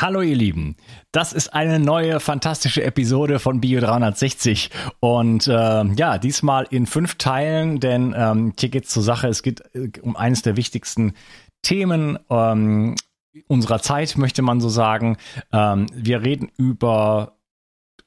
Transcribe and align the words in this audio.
Hallo 0.00 0.22
ihr 0.22 0.34
Lieben, 0.34 0.76
das 1.12 1.34
ist 1.34 1.52
eine 1.52 1.78
neue 1.78 2.20
fantastische 2.20 2.82
Episode 2.82 3.38
von 3.38 3.60
Bio 3.60 3.80
360 3.80 4.70
und 4.98 5.46
äh, 5.46 5.84
ja, 5.92 6.16
diesmal 6.16 6.66
in 6.70 6.86
fünf 6.86 7.16
Teilen, 7.16 7.80
denn 7.80 8.14
ähm, 8.16 8.54
hier 8.58 8.70
geht's 8.70 8.88
zur 8.88 9.02
Sache. 9.02 9.28
Es 9.28 9.42
geht 9.42 9.60
äh, 9.74 9.90
um 10.00 10.16
eines 10.16 10.40
der 10.40 10.56
wichtigsten 10.56 11.12
Themen 11.60 12.18
ähm, 12.30 12.94
unserer 13.46 13.82
Zeit, 13.82 14.16
möchte 14.16 14.40
man 14.40 14.62
so 14.62 14.70
sagen. 14.70 15.18
Ähm, 15.52 15.84
wir 15.92 16.22
reden 16.22 16.50
über 16.56 17.36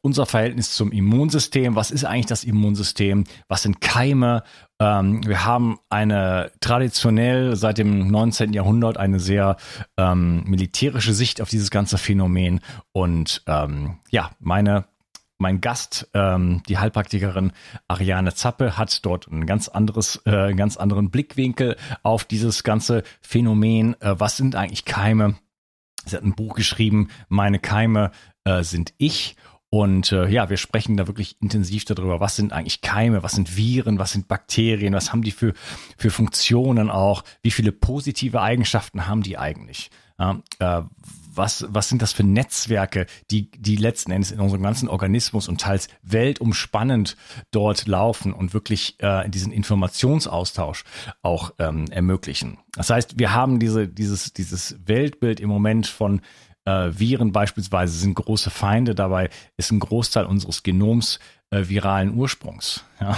unser 0.04 0.26
Verhältnis 0.26 0.76
zum 0.76 0.92
Immunsystem. 0.92 1.76
Was 1.76 1.90
ist 1.90 2.04
eigentlich 2.04 2.26
das 2.26 2.44
Immunsystem? 2.44 3.24
Was 3.48 3.64
sind 3.64 3.80
Keime? 3.80 4.44
Ähm, 4.80 5.26
wir 5.26 5.46
haben 5.46 5.80
eine 5.90 6.52
traditionell 6.60 7.56
seit 7.56 7.78
dem 7.78 8.12
19. 8.12 8.52
Jahrhundert 8.52 8.98
eine 8.98 9.20
sehr 9.22 9.56
ähm, 9.98 10.44
militärische 10.46 11.14
Sicht 11.14 11.42
auf 11.42 11.50
dieses 11.50 11.72
ganze 11.72 11.98
Phänomen. 11.98 12.60
Und 12.92 13.44
ähm, 13.48 14.00
ja, 14.12 14.32
meine 14.40 14.86
mein 15.40 15.62
Gast, 15.62 16.10
ähm, 16.14 16.64
die 16.70 16.78
Heilpraktikerin 16.78 17.52
Ariane 17.88 18.34
Zappe, 18.34 18.78
hat 18.78 19.06
dort 19.06 19.28
ein 19.28 19.46
ganz 19.46 19.68
anderes, 19.68 20.22
äh, 20.26 20.32
einen 20.32 20.58
ganz 20.58 20.78
anderen 20.78 21.10
Blickwinkel 21.10 21.76
auf 22.02 22.24
dieses 22.24 22.64
ganze 22.64 23.04
Phänomen. 23.20 24.00
Äh, 24.02 24.20
was 24.20 24.38
sind 24.38 24.56
eigentlich 24.56 24.86
Keime? 24.86 25.36
Sie 26.06 26.16
hat 26.16 26.24
ein 26.24 26.36
Buch 26.36 26.56
geschrieben, 26.56 27.10
Meine 27.30 27.60
Keime 27.60 28.12
äh, 28.46 28.64
sind 28.64 28.94
ich. 28.98 29.36
Und 29.74 30.12
äh, 30.12 30.30
ja, 30.30 30.52
wir 30.52 30.58
sprechen 30.58 30.98
da 30.98 31.08
wirklich 31.08 31.36
intensiv 31.42 31.84
darüber, 31.84 32.20
was 32.20 32.36
sind 32.36 32.54
eigentlich 32.54 32.82
Keime, 32.82 33.24
was 33.24 33.32
sind 33.32 33.58
Viren, 33.58 33.98
was 33.98 34.12
sind 34.12 34.28
Bakterien, 34.28 34.94
was 34.94 35.12
haben 35.12 35.24
die 35.24 35.32
für, 35.32 35.56
für 35.98 36.12
Funktionen 36.12 36.92
auch, 36.92 37.24
wie 37.42 37.50
viele 37.50 37.72
positive 37.72 38.40
Eigenschaften 38.40 39.08
haben 39.08 39.24
die 39.24 39.40
eigentlich. 39.40 39.90
Ja, 40.20 40.44
äh, 40.60 40.84
was, 41.34 41.66
was 41.70 41.90
sind 41.90 42.04
das 42.04 42.14
für 42.14 42.24
Netzwerke, 42.24 43.08
die, 43.32 43.50
die 43.50 43.76
letzten 43.76 44.12
Endes 44.12 44.30
in 44.30 44.40
unserem 44.40 44.62
ganzen 44.62 44.88
Organismus 44.88 45.48
und 45.48 45.60
teils 45.60 45.88
weltumspannend 46.04 47.18
dort 47.50 47.88
laufen 47.88 48.32
und 48.32 48.54
wirklich 48.54 48.98
äh, 49.00 49.28
diesen 49.28 49.52
Informationsaustausch 49.52 50.84
auch 51.24 51.52
ähm, 51.58 51.86
ermöglichen. 51.90 52.60
Das 52.76 52.92
heißt, 52.92 53.18
wir 53.18 53.34
haben 53.34 53.58
diese, 53.58 53.88
dieses, 53.88 54.34
dieses 54.34 54.78
Weltbild 54.86 55.40
im 55.40 55.50
Moment 55.50 55.88
von 55.88 56.22
äh, 56.66 56.92
Viren 56.92 57.32
beispielsweise 57.32 57.98
sind 57.98 58.16
große 58.16 58.50
Feinde. 58.50 58.96
Dabei 58.96 59.30
ist 59.58 59.72
ein 59.72 59.80
Großteil 59.80 60.26
unseres 60.26 60.64
Genoms 60.64 61.20
äh, 61.50 61.68
viralen 61.68 62.14
Ursprungs. 62.16 62.84
Ja? 63.00 63.18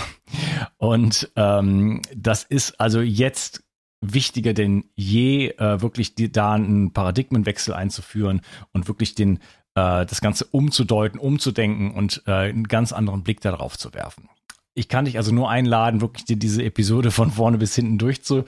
Und 0.77 1.31
ähm, 1.35 2.01
das 2.15 2.43
ist 2.43 2.79
also 2.79 3.01
jetzt 3.01 3.63
wichtiger 4.01 4.53
denn 4.53 4.85
je, 4.95 5.49
äh, 5.49 5.81
wirklich 5.81 6.15
die, 6.15 6.31
da 6.31 6.53
einen 6.53 6.91
Paradigmenwechsel 6.91 7.73
einzuführen 7.73 8.41
und 8.71 8.87
wirklich 8.87 9.15
den 9.15 9.37
äh, 9.75 10.05
das 10.05 10.21
Ganze 10.21 10.45
umzudeuten, 10.45 11.19
umzudenken 11.19 11.91
und 11.91 12.23
äh, 12.27 12.31
einen 12.31 12.67
ganz 12.67 12.93
anderen 12.93 13.23
Blick 13.23 13.41
darauf 13.41 13.77
zu 13.77 13.93
werfen 13.93 14.29
ich 14.75 14.89
kann 14.89 15.05
dich 15.05 15.17
also 15.17 15.33
nur 15.33 15.49
einladen, 15.49 16.01
wirklich 16.01 16.25
dir 16.25 16.35
diese 16.35 16.61
Episode 16.61 17.09
von 17.09 17.31
vorne 17.31 17.57
bis 17.57 17.73
hinten 17.75 17.97
durchzu 17.97 18.43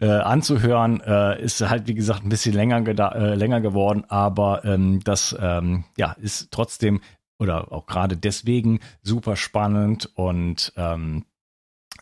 äh, 0.00 0.06
anzuhören. 0.06 1.00
Äh, 1.00 1.42
ist 1.42 1.60
halt 1.60 1.88
wie 1.88 1.94
gesagt 1.94 2.24
ein 2.24 2.28
bisschen 2.28 2.54
länger 2.54 2.86
äh, 2.86 3.34
länger 3.34 3.60
geworden, 3.60 4.04
aber 4.08 4.64
ähm, 4.64 5.00
das 5.02 5.36
ähm, 5.38 5.84
ja 5.98 6.12
ist 6.12 6.52
trotzdem 6.52 7.00
oder 7.38 7.72
auch 7.72 7.86
gerade 7.86 8.16
deswegen 8.16 8.78
super 9.02 9.34
spannend 9.34 10.08
und 10.14 10.72
ähm, 10.76 11.24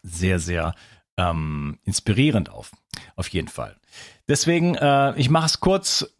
sehr 0.02 0.38
sehr 0.38 0.74
ähm, 1.16 1.78
inspirierend 1.84 2.50
auf 2.50 2.72
auf 3.16 3.28
jeden 3.28 3.48
Fall. 3.48 3.76
Deswegen 4.28 4.74
äh, 4.74 5.14
ich 5.16 5.30
mache 5.30 5.46
es 5.46 5.60
kurz. 5.60 6.14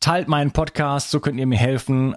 Teilt 0.00 0.28
meinen 0.28 0.52
Podcast, 0.52 1.10
so 1.10 1.18
könnt 1.18 1.40
ihr 1.40 1.46
mir 1.46 1.58
helfen. 1.58 2.14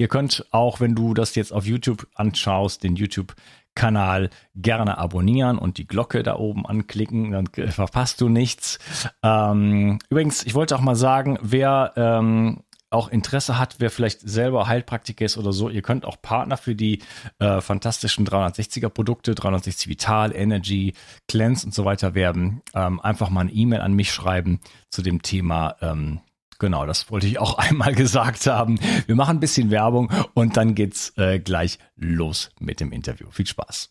Ihr 0.00 0.08
könnt 0.08 0.46
auch, 0.50 0.80
wenn 0.80 0.94
du 0.94 1.12
das 1.12 1.34
jetzt 1.34 1.52
auf 1.52 1.66
YouTube 1.66 2.06
anschaust, 2.14 2.82
den 2.84 2.96
YouTube 2.96 3.34
Kanal 3.74 4.30
gerne 4.54 4.96
abonnieren 4.96 5.58
und 5.58 5.76
die 5.76 5.86
Glocke 5.86 6.22
da 6.22 6.36
oben 6.36 6.64
anklicken, 6.64 7.32
dann 7.32 7.48
verpasst 7.70 8.18
du 8.22 8.30
nichts. 8.30 8.78
Ähm, 9.22 9.98
übrigens, 10.08 10.42
ich 10.46 10.54
wollte 10.54 10.74
auch 10.74 10.80
mal 10.80 10.96
sagen, 10.96 11.38
wer 11.42 11.92
ähm, 11.96 12.62
auch 12.88 13.08
Interesse 13.08 13.58
hat, 13.58 13.74
wer 13.76 13.90
vielleicht 13.90 14.22
selber 14.22 14.68
Heilpraktiker 14.68 15.26
ist 15.26 15.36
oder 15.36 15.52
so, 15.52 15.68
ihr 15.68 15.82
könnt 15.82 16.06
auch 16.06 16.22
Partner 16.22 16.56
für 16.56 16.74
die 16.74 17.00
äh, 17.38 17.60
fantastischen 17.60 18.26
360er 18.26 18.88
Produkte, 18.88 19.34
360 19.34 19.86
Vital, 19.88 20.34
Energy, 20.34 20.94
Cleanse 21.28 21.66
und 21.66 21.74
so 21.74 21.84
weiter 21.84 22.14
werden. 22.14 22.62
Ähm, 22.72 23.00
einfach 23.00 23.28
mal 23.28 23.42
eine 23.42 23.52
E-Mail 23.52 23.82
an 23.82 23.92
mich 23.92 24.10
schreiben 24.14 24.60
zu 24.88 25.02
dem 25.02 25.20
Thema 25.20 25.76
ähm, 25.82 26.20
Genau, 26.60 26.86
das 26.86 27.10
wollte 27.10 27.26
ich 27.26 27.40
auch 27.40 27.54
einmal 27.58 27.94
gesagt 27.94 28.46
haben. 28.46 28.78
Wir 29.06 29.16
machen 29.16 29.38
ein 29.38 29.40
bisschen 29.40 29.72
Werbung 29.72 30.12
und 30.34 30.56
dann 30.56 30.76
geht's 30.76 31.12
äh, 31.16 31.40
gleich 31.40 31.78
los 31.96 32.50
mit 32.60 32.78
dem 32.78 32.92
Interview. 32.92 33.28
Viel 33.32 33.46
Spaß. 33.46 33.90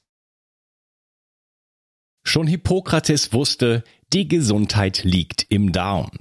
Schon 2.24 2.48
Hippokrates 2.48 3.34
wusste, 3.34 3.84
die 4.14 4.28
Gesundheit 4.28 5.04
liegt 5.04 5.48
im 5.50 5.72
Darm. 5.72 6.12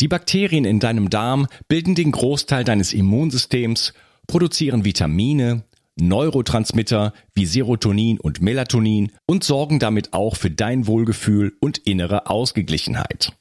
Die 0.00 0.08
Bakterien 0.08 0.64
in 0.64 0.80
deinem 0.80 1.08
Darm 1.08 1.46
bilden 1.68 1.94
den 1.94 2.10
Großteil 2.10 2.64
deines 2.64 2.92
Immunsystems, 2.92 3.92
produzieren 4.26 4.84
Vitamine, 4.84 5.64
Neurotransmitter 6.00 7.12
wie 7.34 7.46
Serotonin 7.46 8.18
und 8.18 8.40
Melatonin 8.40 9.12
und 9.26 9.44
sorgen 9.44 9.78
damit 9.78 10.14
auch 10.14 10.36
für 10.36 10.50
dein 10.50 10.86
Wohlgefühl 10.86 11.52
und 11.60 11.78
innere 11.78 12.28
Ausgeglichenheit. 12.28 13.36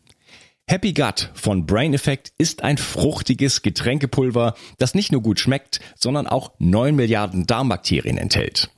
Happy 0.70 0.94
Gut 0.94 1.32
von 1.34 1.66
Brain 1.66 1.96
Effect 1.96 2.32
ist 2.38 2.64
ein 2.64 2.78
fruchtiges 2.78 3.64
Getränkepulver, 3.64 4.54
das 4.78 4.94
nicht 4.94 5.12
nur 5.12 5.24
gut 5.24 5.40
schmeckt, 5.40 5.80
sondern 5.96 6.28
auch 6.28 6.52
9 6.60 6.96
Milliarden 6.96 7.48
Darmbakterien 7.48 8.20
enthält. 8.20 8.70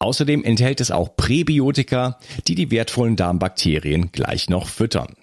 Außerdem 0.00 0.42
enthält 0.42 0.80
es 0.80 0.90
auch 0.90 1.14
Präbiotika, 1.14 2.18
die 2.48 2.56
die 2.56 2.72
wertvollen 2.72 3.14
Darmbakterien 3.14 4.10
gleich 4.10 4.50
noch 4.50 4.66
füttern. 4.66 5.14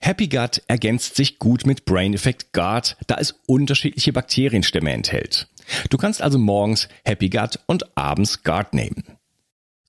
Happy 0.00 0.28
Gut 0.28 0.62
ergänzt 0.68 1.16
sich 1.16 1.40
gut 1.40 1.66
mit 1.66 1.84
Brain 1.84 2.14
Effect 2.14 2.52
Guard, 2.52 2.96
da 3.08 3.16
es 3.18 3.34
unterschiedliche 3.48 4.12
Bakterienstämme 4.12 4.92
enthält. 4.92 5.48
Du 5.90 5.98
kannst 5.98 6.22
also 6.22 6.38
morgens 6.38 6.88
Happy 7.04 7.28
Gut 7.28 7.58
und 7.66 7.96
abends 7.96 8.44
Guard 8.44 8.72
nehmen. 8.72 9.02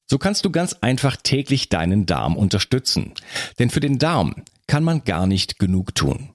So 0.09 0.17
kannst 0.17 0.45
du 0.45 0.51
ganz 0.51 0.73
einfach 0.81 1.17
täglich 1.17 1.69
deinen 1.69 2.05
Darm 2.05 2.38
unterstützen. 2.38 3.13
Denn 3.59 3.69
für 3.69 3.79
den 3.79 3.97
Darm 3.97 4.35
kann 4.67 4.83
man 4.83 5.03
gar 5.03 5.25
nicht 5.27 5.59
genug 5.59 5.95
tun. 5.95 6.29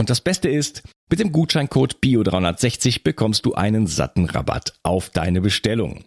Und 0.00 0.10
das 0.10 0.20
Beste 0.20 0.48
ist, 0.48 0.82
mit 1.10 1.20
dem 1.20 1.32
Gutscheincode 1.32 1.98
BIO360 2.02 3.02
bekommst 3.04 3.46
du 3.46 3.54
einen 3.54 3.86
satten 3.86 4.24
Rabatt 4.24 4.74
auf 4.82 5.10
deine 5.10 5.40
Bestellung. 5.40 6.04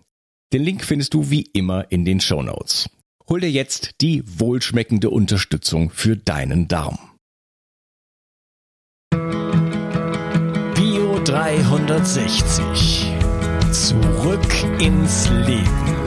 Den 0.53 0.63
Link 0.63 0.83
findest 0.83 1.13
du 1.13 1.29
wie 1.29 1.43
immer 1.53 1.91
in 1.91 2.03
den 2.05 2.19
Show 2.19 2.41
Notes. 2.41 2.89
Hol 3.29 3.41
dir 3.41 3.51
jetzt 3.51 4.01
die 4.01 4.23
wohlschmeckende 4.25 5.09
Unterstützung 5.09 5.89
für 5.89 6.15
deinen 6.15 6.67
Darm. 6.67 6.97
Bio 10.73 11.19
360. 11.25 13.11
Zurück 13.71 14.79
ins 14.79 15.29
Leben. 15.29 16.06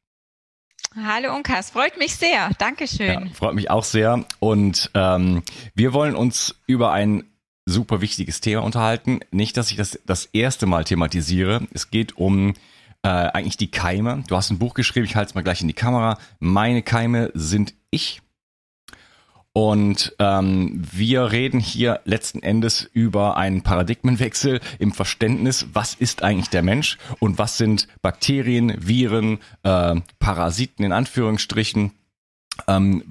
Hallo 0.95 1.33
Unkas, 1.33 1.69
freut 1.69 1.97
mich 1.97 2.15
sehr. 2.15 2.49
Dankeschön. 2.57 3.27
Ja, 3.27 3.33
freut 3.33 3.55
mich 3.55 3.69
auch 3.69 3.85
sehr. 3.85 4.25
Und 4.39 4.91
ähm, 4.93 5.41
wir 5.73 5.93
wollen 5.93 6.15
uns 6.15 6.55
über 6.67 6.91
ein 6.91 7.23
super 7.65 8.01
wichtiges 8.01 8.41
Thema 8.41 8.63
unterhalten. 8.63 9.21
Nicht, 9.31 9.55
dass 9.55 9.71
ich 9.71 9.77
das 9.77 9.99
das 10.05 10.25
erste 10.25 10.65
Mal 10.65 10.83
thematisiere. 10.83 11.65
Es 11.73 11.91
geht 11.91 12.17
um 12.17 12.55
äh, 13.03 13.07
eigentlich 13.07 13.57
die 13.57 13.71
Keime. 13.71 14.23
Du 14.27 14.35
hast 14.35 14.49
ein 14.49 14.59
Buch 14.59 14.73
geschrieben, 14.73 15.05
ich 15.05 15.15
halte 15.15 15.29
es 15.29 15.35
mal 15.35 15.43
gleich 15.43 15.61
in 15.61 15.69
die 15.69 15.73
Kamera. 15.73 16.17
Meine 16.39 16.81
Keime 16.81 17.31
sind 17.33 17.73
ich. 17.89 18.21
Und 19.53 20.15
ähm, 20.19 20.81
wir 20.91 21.31
reden 21.31 21.59
hier 21.59 21.99
letzten 22.05 22.41
Endes 22.41 22.89
über 22.93 23.35
einen 23.35 23.63
Paradigmenwechsel 23.63 24.61
im 24.79 24.93
Verständnis, 24.93 25.67
was 25.73 25.93
ist 25.93 26.23
eigentlich 26.23 26.49
der 26.49 26.61
Mensch 26.61 26.97
und 27.19 27.37
was 27.37 27.57
sind 27.57 27.89
Bakterien, 28.01 28.73
Viren, 28.79 29.39
äh, 29.63 29.95
Parasiten 30.19 30.85
in 30.85 30.93
Anführungsstrichen. 30.93 31.91
Ähm, 32.67 33.03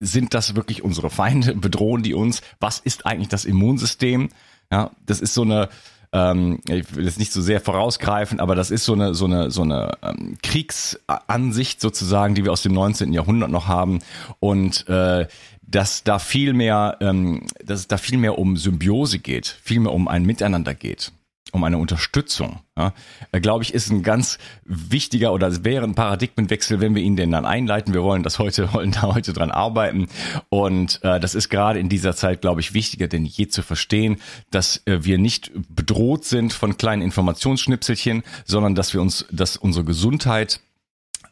sind 0.00 0.32
das 0.34 0.54
wirklich 0.54 0.82
unsere 0.82 1.10
Feinde? 1.10 1.54
Bedrohen 1.54 2.02
die 2.02 2.14
uns? 2.14 2.40
Was 2.60 2.78
ist 2.78 3.04
eigentlich 3.04 3.28
das 3.28 3.44
Immunsystem? 3.44 4.30
Ja, 4.72 4.90
das 5.04 5.20
ist 5.20 5.34
so 5.34 5.42
eine, 5.42 5.68
ähm, 6.12 6.60
ich 6.68 6.94
will 6.94 7.04
jetzt 7.04 7.18
nicht 7.18 7.32
so 7.32 7.42
sehr 7.42 7.60
vorausgreifen, 7.60 8.40
aber 8.40 8.54
das 8.54 8.70
ist 8.70 8.84
so 8.84 8.94
eine, 8.94 9.14
so 9.14 9.26
eine, 9.26 9.50
so 9.50 9.62
eine 9.62 9.98
ähm, 10.02 10.38
Kriegsansicht 10.42 11.80
sozusagen, 11.80 12.34
die 12.34 12.44
wir 12.44 12.52
aus 12.52 12.62
dem 12.62 12.72
19. 12.72 13.12
Jahrhundert 13.12 13.50
noch 13.50 13.68
haben. 13.68 13.98
Und 14.40 14.88
äh, 14.88 15.26
dass 15.66 16.04
da 16.04 16.18
viel 16.18 16.52
mehr, 16.52 16.98
ähm, 17.00 17.46
dass 17.64 17.80
es 17.80 17.88
da 17.88 17.96
viel 17.96 18.18
mehr 18.18 18.38
um 18.38 18.56
Symbiose 18.56 19.18
geht, 19.18 19.46
viel 19.46 19.80
mehr 19.80 19.92
um 19.92 20.08
ein 20.08 20.24
Miteinander 20.24 20.74
geht 20.74 21.12
um 21.54 21.62
eine 21.62 21.78
Unterstützung, 21.78 22.60
ja, 22.76 22.92
äh, 23.30 23.40
glaube 23.40 23.62
ich, 23.62 23.72
ist 23.72 23.90
ein 23.90 24.02
ganz 24.02 24.38
wichtiger 24.64 25.32
oder 25.32 25.64
wäre 25.64 25.84
ein 25.84 25.94
Paradigmenwechsel, 25.94 26.80
wenn 26.80 26.96
wir 26.96 27.02
ihn 27.02 27.14
denn 27.14 27.30
dann 27.30 27.46
einleiten. 27.46 27.94
Wir 27.94 28.02
wollen 28.02 28.24
das 28.24 28.40
heute, 28.40 28.72
wollen 28.74 28.90
da 28.90 29.02
heute 29.02 29.32
dran 29.32 29.52
arbeiten. 29.52 30.08
Und 30.48 30.98
äh, 31.04 31.20
das 31.20 31.36
ist 31.36 31.48
gerade 31.48 31.78
in 31.78 31.88
dieser 31.88 32.16
Zeit, 32.16 32.40
glaube 32.40 32.60
ich, 32.60 32.74
wichtiger 32.74 33.06
denn 33.06 33.24
je 33.24 33.46
zu 33.46 33.62
verstehen, 33.62 34.16
dass 34.50 34.82
äh, 34.86 35.04
wir 35.04 35.18
nicht 35.18 35.52
bedroht 35.68 36.24
sind 36.24 36.52
von 36.52 36.76
kleinen 36.76 37.02
Informationsschnipselchen, 37.02 38.24
sondern 38.44 38.74
dass 38.74 38.92
wir 38.92 39.00
uns, 39.00 39.24
dass 39.30 39.56
unsere 39.56 39.84
Gesundheit 39.84 40.60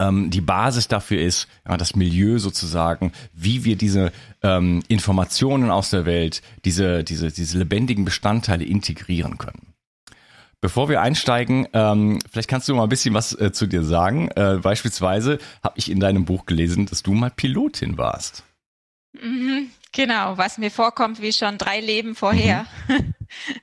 ähm, 0.02 0.30
die 0.30 0.40
Basis 0.40 0.88
dafür 0.88 1.20
ist, 1.20 1.48
ja, 1.68 1.76
das 1.76 1.94
Milieu 1.94 2.38
sozusagen, 2.38 3.12
wie 3.32 3.64
wir 3.64 3.76
diese 3.76 4.12
ähm, 4.42 4.82
Informationen 4.88 5.70
aus 5.70 5.90
der 5.90 6.06
Welt, 6.06 6.42
diese, 6.64 7.04
diese, 7.04 7.30
diese 7.30 7.58
lebendigen 7.58 8.04
Bestandteile 8.04 8.64
integrieren 8.64 9.38
können. 9.38 9.74
Bevor 10.60 10.88
wir 10.88 11.00
einsteigen, 11.00 11.66
ähm, 11.72 12.20
vielleicht 12.30 12.48
kannst 12.48 12.68
du 12.68 12.74
mal 12.74 12.84
ein 12.84 12.88
bisschen 12.88 13.14
was 13.14 13.32
äh, 13.32 13.50
zu 13.52 13.66
dir 13.66 13.82
sagen. 13.82 14.28
Äh, 14.36 14.58
beispielsweise 14.62 15.38
habe 15.62 15.74
ich 15.76 15.90
in 15.90 15.98
deinem 15.98 16.24
Buch 16.24 16.46
gelesen, 16.46 16.86
dass 16.86 17.02
du 17.02 17.12
mal 17.14 17.30
Pilotin 17.30 17.98
warst. 17.98 18.44
Mhm, 19.12 19.70
genau, 19.90 20.38
was 20.38 20.58
mir 20.58 20.70
vorkommt 20.70 21.20
wie 21.20 21.32
schon 21.32 21.58
drei 21.58 21.80
Leben 21.80 22.14
vorher. 22.14 22.66
Mhm. 22.88 23.14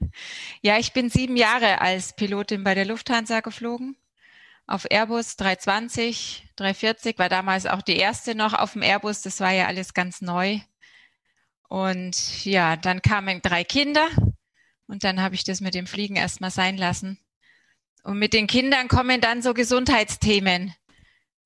ja, 0.62 0.77
ich 0.77 0.92
bin 0.92 1.09
sieben 1.09 1.38
Jahre 1.38 1.80
als 1.80 2.15
Pilotin 2.18 2.65
bei 2.65 2.75
der 2.75 2.85
Lufthansa 2.85 3.39
geflogen. 3.39 3.95
Auf 4.69 4.86
Airbus 4.88 5.36
320, 5.36 6.48
340 6.56 7.18
war 7.18 7.27
damals 7.27 7.66
auch 7.66 7.81
die 7.81 7.98
erste 7.98 8.36
noch 8.36 8.54
auf 8.54 8.74
dem 8.74 8.83
Airbus. 8.83 9.24
Das 9.24 9.39
war 9.39 9.51
ja 9.51 9.66
alles 9.66 9.95
ganz 9.95 10.21
neu. 10.21 10.60
Und 11.69 12.45
ja, 12.45 12.75
dann 12.75 13.01
kamen 13.01 13.42
drei 13.42 13.63
Kinder 13.63 14.07
und 14.86 15.04
dann 15.04 15.24
habe 15.24 15.33
ich 15.33 15.44
das 15.44 15.60
mit 15.60 15.74
dem 15.74 15.88
Fliegen 15.88 16.18
erstmal 16.18 16.51
sein 16.51 16.77
lassen. 16.77 17.18
Und 18.04 18.19
mit 18.19 18.31
den 18.31 18.45
Kindern 18.45 18.89
kommen 18.89 19.21
dann 19.21 19.42
so 19.42 19.56
Gesundheitsthemen. 19.56 20.75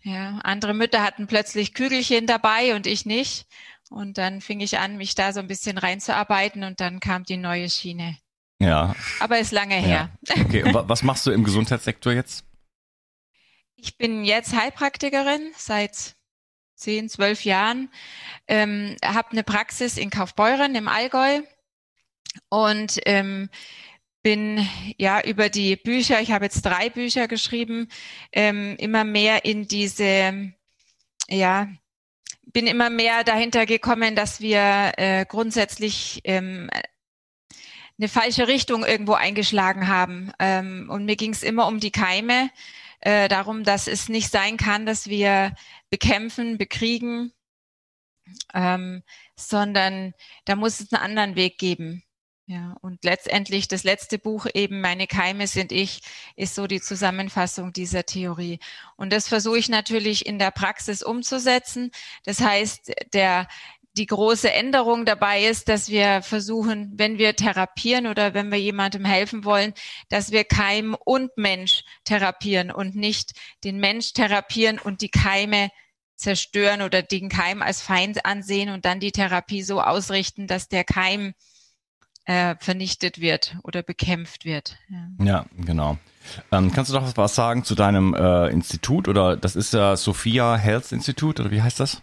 Ja, 0.02 0.40
andere 0.44 0.74
Mütter 0.74 1.02
hatten 1.02 1.26
plötzlich 1.26 1.74
Kügelchen 1.74 2.28
dabei 2.28 2.76
und 2.76 2.88
ich 2.88 3.06
nicht. 3.06 3.48
Und 3.90 4.18
dann 4.18 4.42
fing 4.42 4.60
ich 4.60 4.80
an, 4.80 4.98
mich 4.98 5.16
da 5.16 5.32
so 5.32 5.40
ein 5.40 5.48
bisschen 5.48 5.78
reinzuarbeiten 5.78 6.66
und 6.66 6.82
dann 6.82 7.00
kam 7.00 7.24
die 7.24 7.38
neue 7.38 7.70
Schiene. 7.70 8.18
Ja. 8.60 8.94
Aber 9.22 9.40
ist 9.40 9.54
lange 9.54 9.76
her. 9.76 10.10
Ja. 10.28 10.44
Okay, 10.44 10.64
und 10.64 10.74
was 10.74 11.04
machst 11.04 11.26
du 11.26 11.32
im 11.32 11.46
Gesundheitssektor 11.46 12.12
jetzt? 12.12 12.44
Ich 13.84 13.98
bin 13.98 14.24
jetzt 14.24 14.56
Heilpraktikerin 14.56 15.52
seit 15.58 16.16
zehn, 16.74 17.10
zwölf 17.10 17.44
Jahren, 17.44 17.92
ähm, 18.48 18.96
habe 19.04 19.32
eine 19.32 19.44
Praxis 19.44 19.98
in 19.98 20.10
Kaufbeuren 20.10 20.74
im 20.76 20.88
Allgäu 20.88 21.42
und 22.48 23.02
ähm, 23.06 23.50
bin 24.22 24.66
ja 24.98 25.22
über 25.22 25.50
die 25.50 25.76
Bücher, 25.76 26.22
ich 26.22 26.32
habe 26.32 26.46
jetzt 26.46 26.62
drei 26.62 26.90
Bücher 26.90 27.28
geschrieben, 27.28 27.90
ähm, 28.32 28.78
immer 28.78 29.04
mehr 29.04 29.44
in 29.44 29.68
diese, 29.68 30.54
ja, 31.28 31.68
bin 32.54 32.68
immer 32.68 32.90
mehr 32.90 33.26
dahinter 33.26 33.66
gekommen, 33.66 34.16
dass 34.16 34.40
wir 34.40 34.94
äh, 34.96 35.26
grundsätzlich 35.28 36.22
ähm, 36.24 36.70
eine 38.00 38.08
falsche 38.08 38.48
Richtung 38.48 38.86
irgendwo 38.86 39.16
eingeschlagen 39.16 39.90
haben. 39.90 40.32
Ähm, 40.40 40.88
und 40.90 41.04
mir 41.04 41.18
ging 41.18 41.34
es 41.34 41.44
immer 41.44 41.68
um 41.68 41.82
die 41.82 41.92
Keime, 41.92 42.50
äh, 43.04 43.28
darum, 43.28 43.64
dass 43.64 43.88
es 43.88 44.08
nicht 44.08 44.32
sein 44.32 44.56
kann, 44.58 44.86
dass 44.86 45.08
wir 45.08 45.56
bekämpfen, 45.90 46.58
bekriegen, 46.58 47.34
ähm, 48.54 49.04
sondern 49.36 50.14
da 50.46 50.56
muss 50.56 50.80
es 50.80 50.94
einen 50.94 51.04
anderen 51.04 51.36
Weg 51.36 51.58
geben. 51.58 52.04
Ja, 52.46 52.76
und 52.82 53.04
letztendlich 53.04 53.68
das 53.68 53.84
letzte 53.84 54.20
Buch 54.20 54.48
eben 54.54 54.82
Meine 54.82 55.08
Keime 55.08 55.48
sind 55.48 55.72
ich, 55.72 56.02
ist 56.36 56.56
so 56.56 56.68
die 56.68 56.82
Zusammenfassung 56.82 57.72
dieser 57.74 58.06
Theorie. 58.06 58.60
Und 58.98 59.14
das 59.14 59.28
versuche 59.30 59.58
ich 59.58 59.70
natürlich 59.70 60.26
in 60.26 60.40
der 60.40 60.52
Praxis 60.52 61.04
umzusetzen. 61.04 61.92
Das 62.26 62.42
heißt, 62.42 62.92
der, 63.14 63.48
die 63.96 64.08
große 64.08 64.52
Änderung 64.52 65.06
dabei 65.06 65.44
ist, 65.44 65.70
dass 65.70 65.90
wir 65.90 66.22
versuchen, 66.24 66.92
wenn 66.96 67.18
wir 67.18 67.36
therapieren 67.36 68.08
oder 68.08 68.34
wenn 68.34 68.52
wir 68.52 68.60
jemandem 68.60 69.06
helfen 69.06 69.46
wollen, 69.46 69.74
dass 70.10 70.32
wir 70.32 70.44
Keim 70.44 70.96
und 70.96 71.38
Mensch 71.38 71.84
therapieren 72.04 72.72
und 72.72 72.96
nicht 72.96 73.34
den 73.64 73.78
Mensch 73.80 74.14
therapieren 74.14 74.80
und 74.80 75.02
die 75.02 75.10
Keime 75.10 75.70
zerstören 76.16 76.82
oder 76.82 77.02
den 77.02 77.30
Keim 77.30 77.62
als 77.62 77.82
Feind 77.82 78.26
ansehen 78.26 78.70
und 78.70 78.86
dann 78.86 79.00
die 79.00 79.12
Therapie 79.12 79.62
so 79.62 79.82
ausrichten, 79.82 80.48
dass 80.48 80.70
der 80.70 80.84
Keim 80.84 81.34
äh, 82.26 82.56
vernichtet 82.60 83.20
wird 83.20 83.58
oder 83.64 83.84
bekämpft 83.84 84.46
wird. 84.46 84.78
Ja, 84.90 85.26
ja 85.26 85.46
genau. 85.58 85.98
Ähm, 86.52 86.72
kannst 86.72 86.90
du 86.90 86.96
doch 86.96 87.18
was 87.18 87.36
sagen 87.36 87.64
zu 87.64 87.76
deinem 87.76 88.14
äh, 88.14 88.48
Institut 88.48 89.08
oder 89.08 89.36
das 89.36 89.56
ist 89.56 89.74
ja 89.74 89.98
Sophia 89.98 90.56
Health 90.56 90.92
Institute 90.92 91.42
oder 91.42 91.52
wie 91.52 91.62
heißt 91.62 91.80
das? 91.80 92.02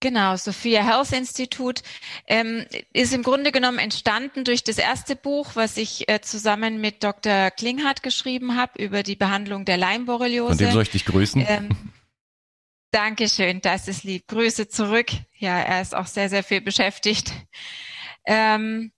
Genau, 0.00 0.36
Sophia 0.36 0.82
Health 0.82 1.12
Institute 1.12 1.82
ähm, 2.26 2.64
ist 2.94 3.12
im 3.12 3.22
Grunde 3.22 3.52
genommen 3.52 3.78
entstanden 3.78 4.44
durch 4.44 4.64
das 4.64 4.78
erste 4.78 5.14
Buch, 5.14 5.50
was 5.54 5.76
ich 5.76 6.08
äh, 6.08 6.22
zusammen 6.22 6.80
mit 6.80 7.04
Dr. 7.04 7.50
Klinghardt 7.50 8.02
geschrieben 8.02 8.56
habe 8.56 8.82
über 8.82 9.02
die 9.02 9.16
Behandlung 9.16 9.66
der 9.66 9.76
Leimborreliose. 9.76 10.56
Von 10.56 10.58
dem 10.58 10.72
soll 10.72 10.82
ich 10.84 10.90
dich 10.90 11.04
grüßen. 11.04 11.44
Ähm, 11.46 11.68
Dankeschön, 12.92 13.60
das 13.60 13.88
ist 13.88 14.02
lieb. 14.02 14.26
Grüße 14.26 14.68
zurück. 14.68 15.10
Ja, 15.36 15.58
er 15.60 15.82
ist 15.82 15.94
auch 15.94 16.06
sehr, 16.06 16.30
sehr 16.30 16.42
viel 16.42 16.62
beschäftigt. 16.62 17.32
Ähm, 18.24 18.92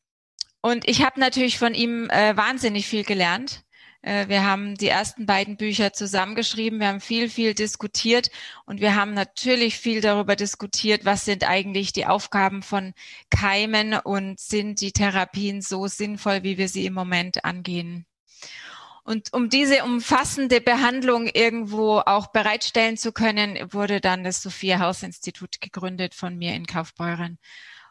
und 0.60 0.88
ich 0.88 1.04
habe 1.04 1.18
natürlich 1.18 1.58
von 1.58 1.74
ihm 1.74 2.08
äh, 2.10 2.36
wahnsinnig 2.36 2.86
viel 2.86 3.02
gelernt. 3.04 3.64
Äh, 4.02 4.28
wir 4.28 4.44
haben 4.44 4.76
die 4.76 4.88
ersten 4.88 5.26
beiden 5.26 5.56
Bücher 5.56 5.92
zusammengeschrieben, 5.92 6.80
wir 6.80 6.88
haben 6.88 7.00
viel, 7.00 7.30
viel 7.30 7.54
diskutiert 7.54 8.30
und 8.66 8.80
wir 8.80 8.94
haben 8.94 9.14
natürlich 9.14 9.78
viel 9.78 10.00
darüber 10.00 10.36
diskutiert, 10.36 11.04
was 11.04 11.24
sind 11.24 11.48
eigentlich 11.48 11.92
die 11.92 12.06
Aufgaben 12.06 12.62
von 12.62 12.92
Keimen 13.30 13.94
und 13.94 14.38
sind 14.38 14.80
die 14.80 14.92
Therapien 14.92 15.62
so 15.62 15.86
sinnvoll, 15.86 16.42
wie 16.42 16.58
wir 16.58 16.68
sie 16.68 16.84
im 16.84 16.94
Moment 16.94 17.44
angehen. 17.44 18.06
Und 19.04 19.32
um 19.32 19.48
diese 19.48 19.82
umfassende 19.82 20.60
Behandlung 20.60 21.26
irgendwo 21.26 21.98
auch 21.98 22.28
bereitstellen 22.28 22.96
zu 22.96 23.12
können, 23.12 23.58
wurde 23.72 24.00
dann 24.00 24.22
das 24.22 24.42
Sophia 24.42 24.78
House 24.78 25.02
Institut 25.02 25.60
gegründet 25.60 26.14
von 26.14 26.36
mir 26.38 26.54
in 26.54 26.66
Kaufbeuren. 26.66 27.38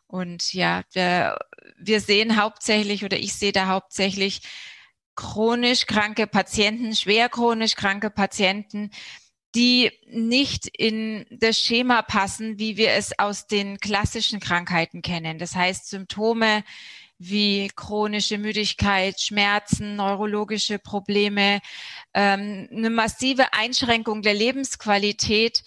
Und 0.08 0.53
ja, 0.53 0.84
wir, 0.94 1.38
wir 1.77 2.00
sehen 2.00 2.41
hauptsächlich 2.41 3.03
oder 3.03 3.18
ich 3.18 3.34
sehe 3.34 3.51
da 3.51 3.68
hauptsächlich 3.68 4.41
chronisch 5.15 5.86
kranke 5.86 6.27
Patienten, 6.27 6.96
schwer 6.96 7.30
chronisch 7.30 7.75
kranke 7.75 8.10
Patienten, 8.10 8.91
die 9.56 9.91
nicht 10.08 10.68
in 10.68 11.25
das 11.30 11.60
Schema 11.60 12.01
passen, 12.01 12.58
wie 12.58 12.77
wir 12.77 12.91
es 12.91 13.18
aus 13.20 13.48
den 13.48 13.80
klassischen 13.80 14.39
Krankheiten 14.39 15.01
kennen. 15.01 15.39
Das 15.39 15.56
heißt 15.56 15.89
Symptome 15.89 16.63
wie 17.18 17.70
chronische 17.75 18.38
Müdigkeit, 18.38 19.20
Schmerzen, 19.20 19.96
neurologische 19.96 20.80
Probleme, 20.80 21.60
ähm, 22.13 22.68
eine 22.72 22.89
massive 22.89 23.53
Einschränkung 23.53 24.22
der 24.24 24.34
Lebensqualität 24.34 25.63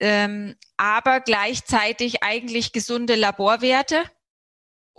ähm, 0.00 0.54
aber 0.76 1.20
gleichzeitig 1.20 2.22
eigentlich 2.22 2.72
gesunde 2.72 3.16
Laborwerte 3.16 4.04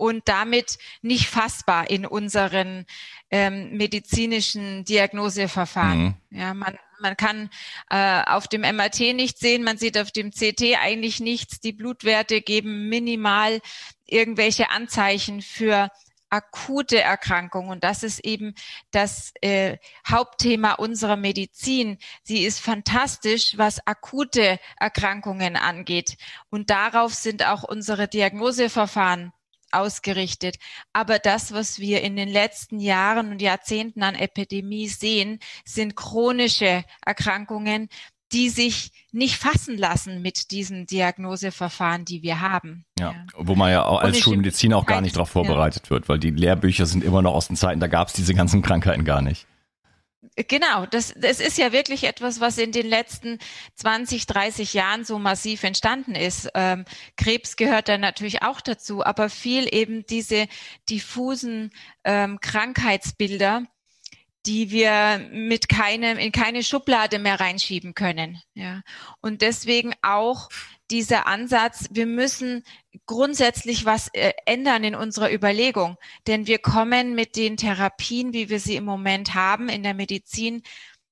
und 0.00 0.28
damit 0.28 0.78
nicht 1.02 1.26
fassbar 1.26 1.90
in 1.90 2.06
unseren 2.06 2.86
ähm, 3.30 3.76
medizinischen 3.76 4.82
Diagnoseverfahren. 4.86 6.16
Mhm. 6.30 6.38
Ja, 6.38 6.54
man, 6.54 6.78
man 7.00 7.18
kann 7.18 7.50
äh, 7.90 8.22
auf 8.24 8.48
dem 8.48 8.62
MRT 8.62 9.14
nicht 9.14 9.38
sehen, 9.38 9.62
man 9.62 9.76
sieht 9.76 9.98
auf 9.98 10.10
dem 10.10 10.30
CT 10.30 10.78
eigentlich 10.80 11.20
nichts. 11.20 11.60
Die 11.60 11.72
Blutwerte 11.72 12.40
geben 12.40 12.88
minimal 12.88 13.60
irgendwelche 14.06 14.70
Anzeichen 14.70 15.42
für 15.42 15.90
akute 16.30 17.02
Erkrankung. 17.02 17.68
Und 17.68 17.84
das 17.84 18.02
ist 18.02 18.20
eben 18.20 18.54
das 18.92 19.34
äh, 19.42 19.76
Hauptthema 20.08 20.72
unserer 20.72 21.16
Medizin. 21.16 21.98
Sie 22.22 22.44
ist 22.44 22.60
fantastisch, 22.60 23.58
was 23.58 23.86
akute 23.86 24.58
Erkrankungen 24.78 25.56
angeht. 25.56 26.16
Und 26.48 26.70
darauf 26.70 27.12
sind 27.12 27.44
auch 27.44 27.64
unsere 27.64 28.08
Diagnoseverfahren 28.08 29.32
ausgerichtet. 29.72 30.56
Aber 30.92 31.18
das, 31.18 31.52
was 31.52 31.78
wir 31.78 32.02
in 32.02 32.16
den 32.16 32.28
letzten 32.28 32.80
Jahren 32.80 33.30
und 33.30 33.42
Jahrzehnten 33.42 34.02
an 34.02 34.14
Epidemie 34.14 34.88
sehen, 34.88 35.38
sind 35.64 35.96
chronische 35.96 36.84
Erkrankungen, 37.04 37.88
die 38.32 38.48
sich 38.48 38.92
nicht 39.12 39.36
fassen 39.36 39.76
lassen 39.76 40.22
mit 40.22 40.50
diesen 40.52 40.86
Diagnoseverfahren, 40.86 42.04
die 42.04 42.22
wir 42.22 42.40
haben. 42.40 42.84
Ja, 42.98 43.12
ja. 43.12 43.26
wo 43.36 43.56
man 43.56 43.72
ja 43.72 43.84
auch 43.84 44.00
als 44.00 44.18
Schulmediziner 44.18 44.76
auch 44.76 44.86
gar 44.86 45.00
nicht 45.00 45.16
darauf 45.16 45.30
vorbereitet 45.30 45.90
wird, 45.90 46.08
weil 46.08 46.18
die 46.18 46.30
Lehrbücher 46.30 46.86
sind 46.86 47.02
immer 47.02 47.22
noch 47.22 47.34
aus 47.34 47.48
den 47.48 47.56
Zeiten, 47.56 47.80
da 47.80 47.88
gab 47.88 48.08
es 48.08 48.14
diese 48.14 48.34
ganzen 48.34 48.62
Krankheiten 48.62 49.04
gar 49.04 49.20
nicht. 49.20 49.46
Genau, 50.48 50.86
das, 50.86 51.14
das 51.16 51.40
ist 51.40 51.58
ja 51.58 51.72
wirklich 51.72 52.04
etwas, 52.04 52.40
was 52.40 52.58
in 52.58 52.72
den 52.72 52.86
letzten 52.86 53.38
20, 53.76 54.26
30 54.26 54.74
Jahren 54.74 55.04
so 55.04 55.18
massiv 55.18 55.62
entstanden 55.64 56.14
ist. 56.14 56.48
Ähm, 56.54 56.84
Krebs 57.16 57.56
gehört 57.56 57.88
da 57.88 57.98
natürlich 57.98 58.42
auch 58.42 58.60
dazu, 58.60 59.04
aber 59.04 59.28
viel 59.28 59.72
eben 59.72 60.06
diese 60.06 60.46
diffusen 60.88 61.70
ähm, 62.04 62.40
Krankheitsbilder, 62.40 63.64
die 64.46 64.70
wir 64.70 65.28
mit 65.32 65.68
keinem, 65.68 66.18
in 66.18 66.32
keine 66.32 66.62
Schublade 66.62 67.18
mehr 67.18 67.40
reinschieben 67.40 67.94
können. 67.94 68.40
Ja. 68.54 68.82
Und 69.20 69.42
deswegen 69.42 69.92
auch 70.02 70.48
dieser 70.90 71.26
Ansatz, 71.26 71.88
wir 71.90 72.06
müssen 72.06 72.64
grundsätzlich 73.06 73.84
was 73.84 74.08
äh, 74.08 74.32
ändern 74.46 74.84
in 74.84 74.94
unserer 74.94 75.32
Überlegung, 75.32 75.96
denn 76.26 76.46
wir 76.46 76.58
kommen 76.58 77.14
mit 77.14 77.36
den 77.36 77.56
Therapien, 77.56 78.32
wie 78.32 78.48
wir 78.48 78.60
sie 78.60 78.76
im 78.76 78.84
Moment 78.84 79.34
haben 79.34 79.68
in 79.68 79.82
der 79.82 79.94
Medizin, 79.94 80.62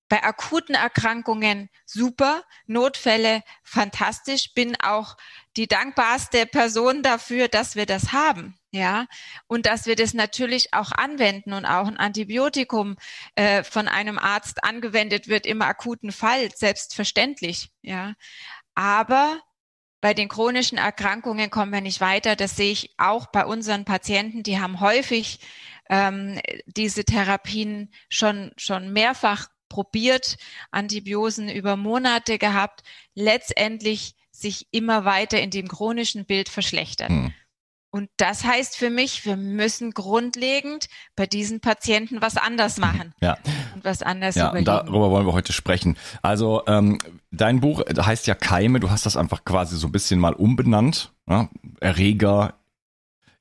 bei 0.08 0.22
akuten 0.22 0.74
Erkrankungen 0.74 1.68
super, 1.84 2.42
Notfälle 2.66 3.42
fantastisch, 3.62 4.54
bin 4.54 4.74
auch 4.80 5.16
die 5.56 5.66
dankbarste 5.66 6.46
Person 6.46 7.02
dafür, 7.02 7.48
dass 7.48 7.76
wir 7.76 7.84
das 7.84 8.12
haben, 8.12 8.58
ja, 8.70 9.06
und 9.46 9.66
dass 9.66 9.86
wir 9.86 9.96
das 9.96 10.14
natürlich 10.14 10.72
auch 10.72 10.92
anwenden 10.92 11.52
und 11.52 11.66
auch 11.66 11.86
ein 11.86 11.98
Antibiotikum 11.98 12.96
äh, 13.34 13.62
von 13.62 13.86
einem 13.86 14.18
Arzt 14.18 14.64
angewendet 14.64 15.28
wird 15.28 15.46
im 15.46 15.62
akuten 15.62 16.12
Fall, 16.12 16.48
selbstverständlich, 16.54 17.70
ja. 17.82 18.14
Aber 18.74 19.40
bei 20.00 20.14
den 20.14 20.28
chronischen 20.28 20.78
Erkrankungen 20.78 21.50
kommen 21.50 21.72
wir 21.72 21.80
nicht 21.80 22.00
weiter. 22.00 22.36
Das 22.36 22.56
sehe 22.56 22.72
ich 22.72 22.94
auch 22.98 23.26
bei 23.26 23.44
unseren 23.44 23.84
Patienten. 23.84 24.42
Die 24.42 24.60
haben 24.60 24.80
häufig 24.80 25.40
ähm, 25.88 26.40
diese 26.66 27.04
Therapien 27.04 27.90
schon, 28.08 28.52
schon 28.56 28.92
mehrfach 28.92 29.48
probiert, 29.68 30.36
Antibiosen 30.70 31.48
über 31.48 31.76
Monate 31.76 32.38
gehabt, 32.38 32.82
letztendlich 33.14 34.14
sich 34.30 34.68
immer 34.70 35.04
weiter 35.04 35.40
in 35.40 35.50
dem 35.50 35.68
chronischen 35.68 36.24
Bild 36.24 36.48
verschlechtert. 36.48 37.10
Mhm. 37.10 37.34
Und 37.98 38.10
das 38.16 38.44
heißt 38.44 38.76
für 38.76 38.90
mich, 38.90 39.26
wir 39.26 39.36
müssen 39.36 39.90
grundlegend 39.90 40.86
bei 41.16 41.26
diesen 41.26 41.58
Patienten 41.58 42.22
was 42.22 42.36
anders 42.36 42.78
machen. 42.78 43.12
Ja. 43.20 43.36
Und 43.74 43.84
was 43.84 44.04
anders 44.04 44.36
ja, 44.36 44.50
überlegen. 44.50 44.66
darüber 44.66 45.10
wollen 45.10 45.26
wir 45.26 45.32
heute 45.32 45.52
sprechen. 45.52 45.96
Also 46.22 46.62
ähm, 46.68 47.00
dein 47.32 47.58
Buch 47.58 47.82
heißt 47.88 48.28
ja 48.28 48.36
Keime, 48.36 48.78
du 48.78 48.88
hast 48.88 49.04
das 49.04 49.16
einfach 49.16 49.44
quasi 49.44 49.76
so 49.76 49.88
ein 49.88 49.92
bisschen 49.92 50.20
mal 50.20 50.32
umbenannt. 50.32 51.12
Ja? 51.28 51.48
Erreger, 51.80 52.54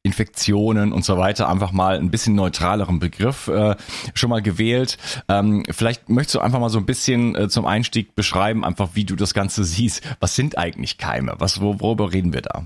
Infektionen 0.02 0.92
und 0.92 1.06
so 1.06 1.20
weiter 1.20 1.50
einfach 1.50 1.72
mal 1.72 2.00
ein 2.00 2.10
bisschen 2.10 2.34
neutraleren 2.34 2.98
Begriff 2.98 3.50
äh, 3.50 3.76
schon 4.16 4.32
mal 4.32 4.42
gewählt. 4.42 4.98
Ähm, 5.30 5.66
vielleicht 5.70 6.10
möchtest 6.10 6.34
du 6.34 6.40
einfach 6.40 6.60
mal 6.60 6.70
so 6.70 6.80
ein 6.80 6.88
bisschen 6.88 7.36
äh, 7.36 7.48
zum 7.48 7.68
Einstieg 7.68 8.16
beschreiben, 8.16 8.66
einfach 8.66 8.90
wie 8.94 9.06
du 9.06 9.16
das 9.16 9.36
Ganze 9.36 9.64
siehst. 9.64 10.02
Was 10.20 10.36
sind 10.36 10.58
eigentlich 10.58 10.98
Keime? 10.98 11.36
Was, 11.38 11.62
worüber 11.62 12.12
reden 12.12 12.34
wir 12.34 12.42
da? 12.42 12.66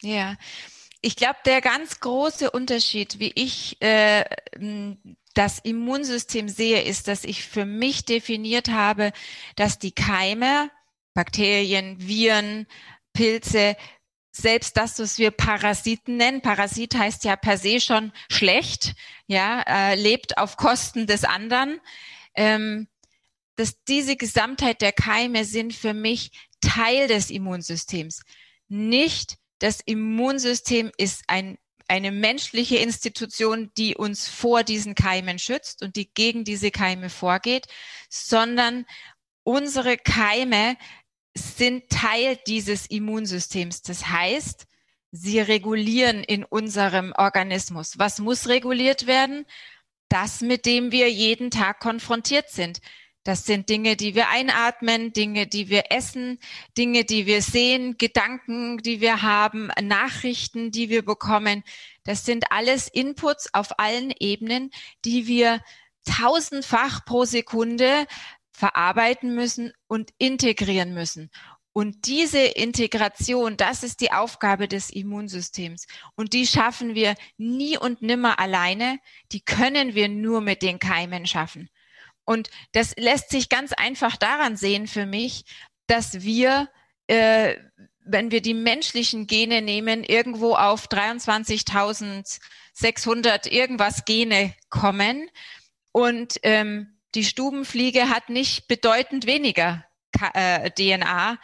Ja, 0.00 0.36
ich 1.04 1.16
glaube, 1.16 1.36
der 1.44 1.60
ganz 1.60 2.00
große 2.00 2.50
Unterschied, 2.50 3.18
wie 3.18 3.30
ich 3.34 3.76
äh, 3.82 4.24
das 5.34 5.58
Immunsystem 5.58 6.48
sehe, 6.48 6.80
ist, 6.80 7.08
dass 7.08 7.24
ich 7.24 7.44
für 7.44 7.66
mich 7.66 8.06
definiert 8.06 8.68
habe, 8.68 9.12
dass 9.54 9.78
die 9.78 9.92
Keime, 9.92 10.70
Bakterien, 11.12 11.98
Viren, 12.00 12.66
Pilze, 13.12 13.76
selbst 14.32 14.78
das, 14.78 14.98
was 14.98 15.18
wir 15.18 15.30
Parasiten 15.30 16.16
nennen, 16.16 16.40
Parasit 16.40 16.94
heißt 16.94 17.24
ja 17.24 17.36
per 17.36 17.58
se 17.58 17.80
schon 17.80 18.10
schlecht, 18.30 18.94
ja, 19.26 19.62
äh, 19.66 19.96
lebt 19.96 20.38
auf 20.38 20.56
Kosten 20.56 21.06
des 21.06 21.24
anderen, 21.24 21.80
ähm, 22.34 22.88
dass 23.56 23.84
diese 23.84 24.16
Gesamtheit 24.16 24.80
der 24.80 24.92
Keime 24.92 25.44
sind 25.44 25.74
für 25.74 25.92
mich 25.92 26.32
Teil 26.62 27.08
des 27.08 27.28
Immunsystems, 27.30 28.22
nicht 28.68 29.36
das 29.58 29.80
Immunsystem 29.80 30.90
ist 30.96 31.24
ein, 31.28 31.58
eine 31.88 32.12
menschliche 32.12 32.76
Institution, 32.76 33.70
die 33.76 33.94
uns 33.94 34.28
vor 34.28 34.62
diesen 34.62 34.94
Keimen 34.94 35.38
schützt 35.38 35.82
und 35.82 35.96
die 35.96 36.12
gegen 36.12 36.44
diese 36.44 36.70
Keime 36.70 37.10
vorgeht, 37.10 37.66
sondern 38.08 38.86
unsere 39.42 39.96
Keime 39.96 40.76
sind 41.36 41.88
Teil 41.90 42.38
dieses 42.46 42.86
Immunsystems. 42.86 43.82
Das 43.82 44.08
heißt, 44.08 44.66
sie 45.10 45.40
regulieren 45.40 46.24
in 46.24 46.44
unserem 46.44 47.12
Organismus. 47.16 47.98
Was 47.98 48.18
muss 48.18 48.48
reguliert 48.48 49.06
werden? 49.06 49.46
Das, 50.08 50.40
mit 50.40 50.66
dem 50.66 50.92
wir 50.92 51.10
jeden 51.10 51.50
Tag 51.50 51.80
konfrontiert 51.80 52.50
sind. 52.50 52.80
Das 53.24 53.46
sind 53.46 53.70
Dinge, 53.70 53.96
die 53.96 54.14
wir 54.14 54.28
einatmen, 54.28 55.14
Dinge, 55.14 55.46
die 55.46 55.70
wir 55.70 55.84
essen, 55.90 56.38
Dinge, 56.76 57.04
die 57.04 57.24
wir 57.24 57.40
sehen, 57.40 57.96
Gedanken, 57.96 58.78
die 58.78 59.00
wir 59.00 59.22
haben, 59.22 59.70
Nachrichten, 59.80 60.70
die 60.70 60.90
wir 60.90 61.02
bekommen. 61.02 61.64
Das 62.04 62.26
sind 62.26 62.52
alles 62.52 62.86
Inputs 62.88 63.52
auf 63.54 63.78
allen 63.78 64.12
Ebenen, 64.20 64.70
die 65.06 65.26
wir 65.26 65.62
tausendfach 66.04 67.06
pro 67.06 67.24
Sekunde 67.24 68.06
verarbeiten 68.52 69.34
müssen 69.34 69.72
und 69.88 70.10
integrieren 70.18 70.92
müssen. 70.92 71.30
Und 71.72 72.06
diese 72.06 72.38
Integration, 72.38 73.56
das 73.56 73.82
ist 73.82 74.00
die 74.00 74.12
Aufgabe 74.12 74.68
des 74.68 74.90
Immunsystems. 74.90 75.86
Und 76.14 76.32
die 76.32 76.46
schaffen 76.46 76.94
wir 76.94 77.16
nie 77.36 77.76
und 77.76 78.00
nimmer 78.00 78.38
alleine. 78.38 79.00
Die 79.32 79.40
können 79.40 79.94
wir 79.94 80.08
nur 80.08 80.40
mit 80.40 80.62
den 80.62 80.78
Keimen 80.78 81.26
schaffen. 81.26 81.68
Und 82.24 82.50
das 82.72 82.94
lässt 82.96 83.30
sich 83.30 83.48
ganz 83.48 83.72
einfach 83.72 84.16
daran 84.16 84.56
sehen 84.56 84.86
für 84.86 85.06
mich, 85.06 85.44
dass 85.86 86.22
wir, 86.22 86.68
äh, 87.06 87.56
wenn 88.04 88.30
wir 88.30 88.40
die 88.40 88.54
menschlichen 88.54 89.26
Gene 89.26 89.60
nehmen, 89.62 90.04
irgendwo 90.04 90.54
auf 90.54 90.86
23.600 90.88 93.48
irgendwas 93.48 94.04
Gene 94.04 94.54
kommen. 94.70 95.28
Und 95.92 96.38
ähm, 96.42 96.98
die 97.14 97.24
Stubenfliege 97.24 98.08
hat 98.08 98.28
nicht 98.28 98.68
bedeutend 98.68 99.26
weniger 99.26 99.84
K 100.12 100.30
äh, 100.34 100.70
DNA. 100.70 101.38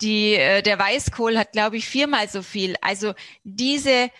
Die, 0.00 0.34
äh, 0.34 0.62
der 0.62 0.78
Weißkohl 0.78 1.38
hat, 1.38 1.52
glaube 1.52 1.76
ich, 1.76 1.86
viermal 1.86 2.28
so 2.28 2.42
viel. 2.42 2.74
Also 2.80 3.14
diese 3.44 4.10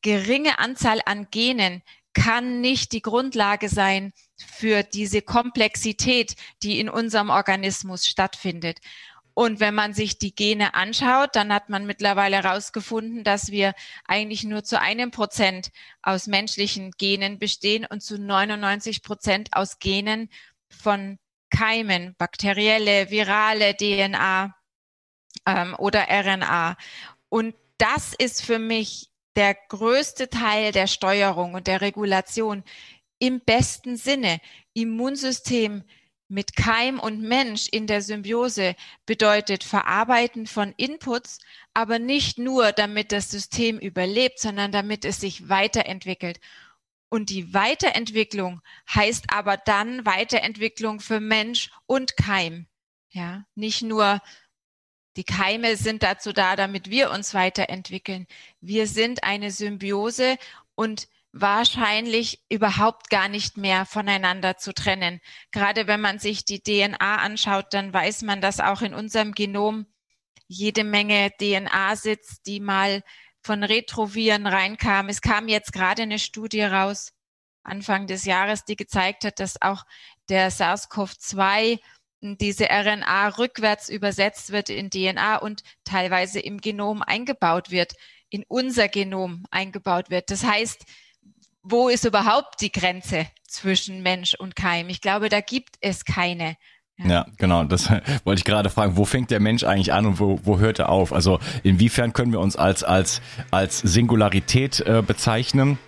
geringe 0.00 0.58
Anzahl 0.58 1.00
an 1.04 1.28
Genen 1.30 1.82
kann 2.14 2.60
nicht 2.60 2.92
die 2.92 3.02
Grundlage 3.02 3.68
sein 3.68 4.12
für 4.44 4.82
diese 4.82 5.22
Komplexität, 5.22 6.36
die 6.62 6.80
in 6.80 6.88
unserem 6.88 7.30
Organismus 7.30 8.06
stattfindet. 8.06 8.80
Und 9.38 9.60
wenn 9.60 9.74
man 9.74 9.92
sich 9.92 10.18
die 10.18 10.34
Gene 10.34 10.72
anschaut, 10.72 11.36
dann 11.36 11.52
hat 11.52 11.68
man 11.68 11.84
mittlerweile 11.84 12.42
herausgefunden, 12.42 13.22
dass 13.22 13.50
wir 13.50 13.74
eigentlich 14.06 14.44
nur 14.44 14.64
zu 14.64 14.80
einem 14.80 15.10
Prozent 15.10 15.72
aus 16.00 16.26
menschlichen 16.26 16.92
Genen 16.92 17.38
bestehen 17.38 17.84
und 17.84 18.02
zu 18.02 18.18
99 18.18 19.02
Prozent 19.02 19.50
aus 19.52 19.78
Genen 19.78 20.30
von 20.70 21.18
Keimen, 21.50 22.14
bakterielle, 22.16 23.10
virale 23.10 23.76
DNA 23.76 24.56
ähm, 25.46 25.74
oder 25.78 26.06
RNA. 26.08 26.76
Und 27.28 27.54
das 27.76 28.14
ist 28.14 28.42
für 28.42 28.58
mich 28.58 29.10
der 29.36 29.54
größte 29.54 30.30
Teil 30.30 30.72
der 30.72 30.86
Steuerung 30.86 31.52
und 31.52 31.66
der 31.66 31.82
Regulation 31.82 32.64
im 33.18 33.40
besten 33.40 33.96
Sinne. 33.96 34.40
Immunsystem 34.74 35.84
mit 36.28 36.56
Keim 36.56 36.98
und 36.98 37.22
Mensch 37.22 37.68
in 37.68 37.86
der 37.86 38.02
Symbiose 38.02 38.74
bedeutet 39.06 39.62
Verarbeiten 39.62 40.46
von 40.46 40.74
Inputs, 40.76 41.38
aber 41.72 41.98
nicht 41.98 42.38
nur, 42.38 42.72
damit 42.72 43.12
das 43.12 43.30
System 43.30 43.78
überlebt, 43.78 44.40
sondern 44.40 44.72
damit 44.72 45.04
es 45.04 45.20
sich 45.20 45.48
weiterentwickelt. 45.48 46.40
Und 47.08 47.30
die 47.30 47.54
Weiterentwicklung 47.54 48.60
heißt 48.92 49.26
aber 49.28 49.56
dann 49.56 50.04
Weiterentwicklung 50.04 50.98
für 51.00 51.20
Mensch 51.20 51.70
und 51.86 52.16
Keim. 52.16 52.66
Ja, 53.10 53.46
nicht 53.54 53.82
nur 53.82 54.20
die 55.16 55.24
Keime 55.24 55.76
sind 55.76 56.02
dazu 56.02 56.32
da, 56.32 56.56
damit 56.56 56.90
wir 56.90 57.10
uns 57.10 57.32
weiterentwickeln. 57.32 58.26
Wir 58.60 58.86
sind 58.86 59.24
eine 59.24 59.50
Symbiose 59.50 60.36
und 60.74 61.08
wahrscheinlich 61.32 62.42
überhaupt 62.48 63.10
gar 63.10 63.28
nicht 63.28 63.56
mehr 63.56 63.84
voneinander 63.84 64.56
zu 64.56 64.72
trennen. 64.72 65.20
Gerade 65.52 65.86
wenn 65.86 66.00
man 66.00 66.18
sich 66.18 66.44
die 66.44 66.62
DNA 66.62 67.16
anschaut, 67.16 67.66
dann 67.70 67.92
weiß 67.92 68.22
man, 68.22 68.40
dass 68.40 68.60
auch 68.60 68.82
in 68.82 68.94
unserem 68.94 69.32
Genom 69.32 69.86
jede 70.48 70.84
Menge 70.84 71.30
DNA 71.38 71.96
sitzt, 71.96 72.46
die 72.46 72.60
mal 72.60 73.02
von 73.42 73.62
Retroviren 73.62 74.46
reinkam. 74.46 75.08
Es 75.08 75.20
kam 75.20 75.48
jetzt 75.48 75.72
gerade 75.72 76.02
eine 76.02 76.18
Studie 76.18 76.62
raus, 76.62 77.12
Anfang 77.62 78.06
des 78.06 78.24
Jahres, 78.24 78.64
die 78.64 78.76
gezeigt 78.76 79.24
hat, 79.24 79.40
dass 79.40 79.60
auch 79.60 79.84
der 80.28 80.50
SARS-CoV-2 80.50 81.80
diese 82.20 82.68
RNA 82.70 83.28
rückwärts 83.38 83.88
übersetzt 83.88 84.50
wird 84.50 84.68
in 84.68 84.90
DNA 84.90 85.36
und 85.36 85.62
teilweise 85.84 86.40
im 86.40 86.60
Genom 86.60 87.02
eingebaut 87.02 87.70
wird, 87.70 87.94
in 88.30 88.44
unser 88.48 88.88
Genom 88.88 89.44
eingebaut 89.50 90.10
wird. 90.10 90.30
Das 90.30 90.44
heißt, 90.44 90.84
wo 91.68 91.88
ist 91.88 92.04
überhaupt 92.04 92.60
die 92.60 92.72
Grenze 92.72 93.26
zwischen 93.46 94.02
Mensch 94.02 94.34
und 94.34 94.56
Keim? 94.56 94.88
Ich 94.88 95.00
glaube, 95.00 95.28
da 95.28 95.40
gibt 95.40 95.76
es 95.80 96.04
keine. 96.04 96.56
Ja. 96.98 97.06
ja, 97.06 97.26
genau. 97.36 97.64
Das 97.64 97.90
wollte 98.24 98.38
ich 98.38 98.44
gerade 98.44 98.70
fragen. 98.70 98.96
Wo 98.96 99.04
fängt 99.04 99.30
der 99.30 99.40
Mensch 99.40 99.64
eigentlich 99.64 99.92
an 99.92 100.06
und 100.06 100.20
wo, 100.20 100.40
wo 100.44 100.58
hört 100.58 100.78
er 100.78 100.88
auf? 100.88 101.12
Also 101.12 101.40
inwiefern 101.62 102.12
können 102.12 102.32
wir 102.32 102.40
uns 102.40 102.56
als 102.56 102.84
als 102.84 103.20
als 103.50 103.78
Singularität 103.78 104.80
äh, 104.80 105.02
bezeichnen? 105.06 105.78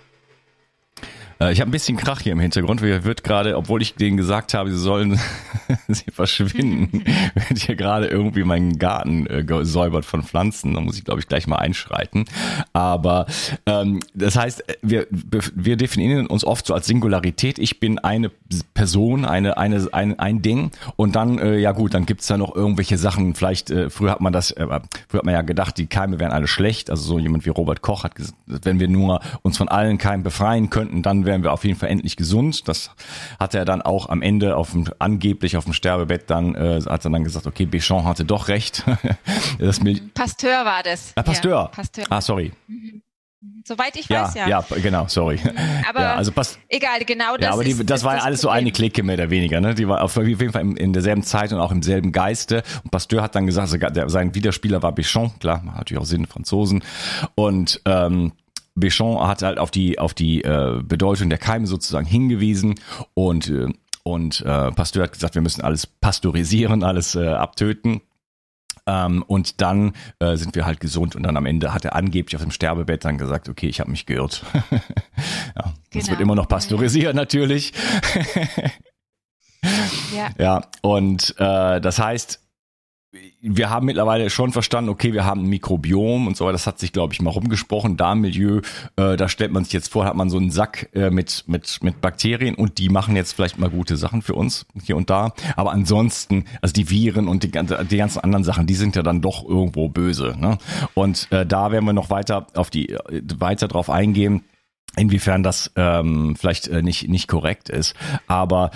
Äh, 1.39 1.53
ich 1.53 1.61
habe 1.61 1.69
ein 1.69 1.71
bisschen 1.71 1.97
Krach 1.97 2.21
hier 2.21 2.33
im 2.33 2.39
Hintergrund. 2.39 2.81
Mir 2.81 3.03
wird 3.03 3.23
gerade, 3.23 3.57
obwohl 3.57 3.81
ich 3.81 3.95
denen 3.95 4.17
gesagt 4.17 4.53
habe, 4.53 4.71
sie 4.71 4.77
sollen 4.77 5.19
sie 5.87 6.11
verschwinden, 6.11 7.03
wird 7.47 7.59
hier 7.59 7.75
gerade 7.75 8.07
irgendwie 8.07 8.43
mein 8.43 8.77
Garten 8.77 9.25
äh, 9.27 9.43
gesäubert 9.43 10.05
von 10.05 10.23
Pflanzen. 10.23 10.73
Da 10.73 10.81
muss 10.81 10.97
ich, 10.97 11.05
glaube 11.05 11.19
ich, 11.19 11.27
gleich 11.27 11.47
mal 11.47 11.57
einschreiten. 11.57 12.25
Aber 12.73 13.25
ähm, 13.65 13.99
das 14.13 14.35
heißt, 14.35 14.63
wir, 14.81 15.07
wir 15.09 15.77
definieren 15.77 16.27
uns 16.27 16.43
oft 16.43 16.65
so 16.65 16.73
als 16.73 16.87
Singularität. 16.87 17.59
Ich 17.59 17.79
bin 17.79 17.99
eine 17.99 18.31
Person, 18.73 19.25
eine, 19.25 19.57
eine, 19.57 19.87
ein, 19.91 20.19
ein 20.19 20.41
Ding. 20.41 20.71
Und 20.95 21.15
dann, 21.15 21.39
äh, 21.39 21.57
ja 21.57 21.71
gut, 21.71 21.93
dann 21.93 22.05
gibt's 22.05 22.27
da 22.27 22.37
noch 22.37 22.55
irgendwelche 22.55 22.97
Sachen. 22.97 23.35
Vielleicht, 23.35 23.71
äh, 23.71 23.89
früher 23.89 24.11
hat 24.11 24.21
man 24.21 24.33
das, 24.33 24.51
äh, 24.51 24.65
früher 25.07 25.19
hat 25.19 25.25
man 25.25 25.33
ja 25.33 25.41
gedacht, 25.41 25.77
die 25.77 25.87
Keime 25.87 26.19
wären 26.19 26.31
alle 26.31 26.47
schlecht. 26.47 26.89
Also 26.89 27.03
so 27.03 27.19
jemand 27.19 27.45
wie 27.45 27.49
Robert 27.49 27.81
Koch 27.81 28.03
hat 28.03 28.15
gesagt, 28.15 28.35
wenn 28.47 28.79
wir 28.79 28.87
nur 28.87 29.21
uns 29.41 29.57
von 29.57 29.69
allen 29.69 29.97
Keimen 29.97 30.23
befreien 30.23 30.69
könnten, 30.69 31.01
dann 31.01 31.25
wären 31.29 31.43
wir 31.43 31.53
auf 31.53 31.63
jeden 31.63 31.79
Fall 31.79 31.89
endlich 31.89 32.17
gesund. 32.17 32.67
Das 32.67 32.91
hat 33.39 33.53
er 33.53 33.63
dann 33.63 33.81
auch 33.81 34.09
am 34.09 34.21
Ende 34.21 34.57
auf 34.57 34.71
dem, 34.71 34.85
angeblich 34.97 35.55
auf 35.55 35.63
dem 35.63 35.73
Sterbebett 35.73 36.29
dann, 36.29 36.55
äh, 36.55 36.81
hat 36.85 37.05
er 37.05 37.11
dann 37.11 37.23
gesagt, 37.23 37.45
okay, 37.45 37.65
Béchamp 37.65 38.03
hatte 38.03 38.25
doch 38.25 38.47
recht. 38.47 38.83
Pasteur 40.15 40.65
war 40.65 40.83
das. 40.83 41.13
Ah, 41.15 41.23
Pasteur. 41.23 41.51
Ja, 41.51 41.67
Pasteur. 41.67 42.05
Ah, 42.09 42.19
sorry. 42.19 42.51
Mhm. 42.67 43.03
Soweit 43.63 43.95
ich 43.95 44.09
weiß, 44.09 44.33
ja. 44.33 44.47
Ja, 44.47 44.65
genau, 44.81 45.07
sorry. 45.07 45.39
Aber 45.87 46.01
ja, 46.01 46.15
also 46.15 46.31
passt, 46.31 46.59
egal, 46.67 46.99
genau 47.05 47.37
das. 47.37 47.45
Ja, 47.45 47.53
aber 47.53 47.63
die, 47.63 47.71
ist, 47.71 47.89
das 47.89 48.03
war 48.03 48.17
ja 48.17 48.23
alles 48.23 48.41
so 48.41 48.49
eine 48.49 48.71
Clique 48.71 49.01
mehr 49.03 49.13
oder 49.15 49.29
weniger, 49.29 49.61
ne? 49.61 49.75
Die 49.75 49.87
war 49.87 50.01
auf 50.01 50.17
jeden 50.17 50.51
Fall 50.51 50.63
in, 50.63 50.75
in 50.75 50.91
derselben 50.91 51.23
Zeit 51.23 51.53
und 51.53 51.59
auch 51.59 51.71
im 51.71 51.83
selben 51.83 52.11
Geiste. 52.11 52.63
Und 52.83 52.91
Pasteur 52.91 53.21
hat 53.21 53.35
dann 53.35 53.45
gesagt, 53.45 53.71
der, 53.95 54.09
sein 54.09 54.33
Widerspieler 54.33 54.81
war 54.81 54.91
Béchamp, 54.91 55.39
klar, 55.39 55.63
natürlich 55.63 56.01
auch 56.01 56.05
Sinn, 56.05 56.25
Franzosen. 56.25 56.83
Und 57.35 57.79
ähm, 57.85 58.33
Béchamp 58.75 59.27
hat 59.27 59.41
halt 59.41 59.57
auf 59.57 59.71
die, 59.71 59.99
auf 59.99 60.13
die 60.13 60.43
äh, 60.43 60.81
Bedeutung 60.83 61.29
der 61.29 61.37
Keime 61.37 61.67
sozusagen 61.67 62.05
hingewiesen 62.05 62.75
und, 63.13 63.49
äh, 63.49 63.67
und 64.03 64.41
äh, 64.41 64.71
Pasteur 64.71 65.03
hat 65.03 65.13
gesagt, 65.13 65.35
wir 65.35 65.41
müssen 65.41 65.61
alles 65.61 65.85
pasteurisieren, 65.85 66.83
alles 66.83 67.15
äh, 67.15 67.27
abtöten. 67.27 68.01
Ähm, 68.87 69.23
und 69.27 69.61
dann 69.61 69.93
äh, 70.19 70.35
sind 70.35 70.55
wir 70.55 70.65
halt 70.65 70.79
gesund 70.79 71.15
und 71.15 71.23
dann 71.23 71.37
am 71.37 71.45
Ende 71.45 71.73
hat 71.73 71.85
er 71.85 71.95
angeblich 71.95 72.35
auf 72.35 72.41
dem 72.41 72.51
Sterbebett 72.51 73.05
dann 73.05 73.17
gesagt, 73.17 73.49
okay, 73.49 73.67
ich 73.67 73.79
habe 73.79 73.91
mich 73.91 74.05
geirrt. 74.05 74.43
ja, 74.71 74.79
genau. 75.89 76.03
Es 76.03 76.09
wird 76.09 76.21
immer 76.21 76.35
noch 76.35 76.47
pasteurisiert 76.47 77.13
natürlich. 77.13 77.73
ja. 80.15 80.29
ja, 80.39 80.61
und 80.81 81.35
das 81.37 81.99
heißt, 81.99 82.39
wir 83.41 83.69
haben 83.71 83.87
mittlerweile 83.87 84.29
schon 84.29 84.51
verstanden, 84.51 84.89
okay, 84.89 85.13
wir 85.13 85.25
haben 85.25 85.41
ein 85.41 85.49
Mikrobiom 85.49 86.27
und 86.27 86.37
so, 86.37 86.45
weiter. 86.45 86.53
das 86.53 86.67
hat 86.67 86.77
sich, 86.77 86.93
glaube 86.93 87.13
ich, 87.13 87.21
mal 87.21 87.31
rumgesprochen. 87.31 87.97
Darmmilieu, 87.97 88.61
äh, 88.97 89.17
da 89.17 89.27
stellt 89.27 89.51
man 89.51 89.63
sich 89.63 89.73
jetzt 89.73 89.91
vor, 89.91 90.05
hat 90.05 90.15
man 90.15 90.29
so 90.29 90.37
einen 90.37 90.51
Sack 90.51 90.89
äh, 90.93 91.09
mit, 91.09 91.45
mit, 91.47 91.79
mit 91.81 92.01
Bakterien 92.01 92.53
und 92.53 92.77
die 92.77 92.89
machen 92.89 93.15
jetzt 93.15 93.33
vielleicht 93.33 93.57
mal 93.57 93.69
gute 93.69 93.97
Sachen 93.97 94.21
für 94.21 94.35
uns 94.35 94.67
hier 94.83 94.95
und 94.95 95.09
da. 95.09 95.33
Aber 95.55 95.71
ansonsten, 95.71 96.45
also 96.61 96.73
die 96.73 96.89
Viren 96.89 97.27
und 97.27 97.43
die, 97.43 97.51
die 97.51 97.97
ganzen 97.97 98.19
anderen 98.19 98.43
Sachen, 98.43 98.67
die 98.67 98.75
sind 98.75 98.95
ja 98.95 99.01
dann 99.01 99.21
doch 99.21 99.47
irgendwo 99.47 99.89
böse. 99.89 100.35
Ne? 100.37 100.59
Und 100.93 101.31
äh, 101.31 101.45
da 101.47 101.71
werden 101.71 101.85
wir 101.85 101.93
noch 101.93 102.11
weiter 102.11 102.45
auf 102.53 102.69
die, 102.69 102.89
äh, 102.89 103.21
weiter 103.39 103.67
drauf 103.67 103.89
eingehen 103.89 104.43
inwiefern 104.95 105.43
das 105.43 105.71
ähm, 105.75 106.35
vielleicht 106.35 106.67
äh, 106.67 106.81
nicht 106.81 107.07
nicht 107.09 107.27
korrekt 107.27 107.69
ist. 107.69 107.95
Aber 108.25 108.71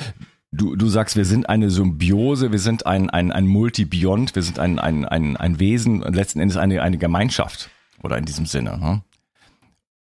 Du, 0.56 0.76
du 0.76 0.88
sagst, 0.88 1.16
wir 1.16 1.26
sind 1.26 1.50
eine 1.50 1.72
Symbiose, 1.72 2.52
wir 2.52 2.60
sind 2.60 2.86
ein, 2.86 3.10
ein, 3.10 3.32
ein 3.32 3.48
Multibiont, 3.48 4.36
wir 4.36 4.44
sind 4.44 4.60
ein, 4.60 4.78
ein, 4.78 5.04
ein, 5.04 5.36
ein 5.36 5.60
Wesen 5.60 6.04
und 6.04 6.16
letzten 6.16 6.40
Endes 6.40 6.58
eine, 6.58 6.84
eine 6.84 7.00
Gemeinschaft. 7.00 7.72
Oder 8.04 8.20
in 8.20 8.26
diesem 8.26 8.46
Sinne. 8.46 8.78
Ne? 8.78 9.02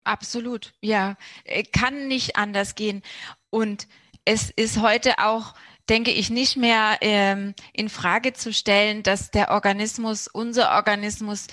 Absolut, 0.03 0.73
ja. 0.81 1.17
Äh, 1.45 1.62
kann 1.62 2.09
nicht 2.09 2.35
anders 2.35 2.75
gehen. 2.75 3.03
Und 3.51 3.87
es 4.25 4.51
ist 4.51 4.83
heute 4.83 5.21
auch, 5.21 5.55
denke 5.88 6.11
ich, 6.11 6.29
nicht 6.29 6.57
mehr 6.57 6.99
ähm, 7.03 7.55
in 7.73 7.88
Frage 7.88 8.33
zu 8.33 8.53
stellen, 8.53 9.05
dass 9.05 9.31
der 9.31 9.53
Organismus, 9.53 10.27
unser 10.27 10.73
Organismus 10.75 11.47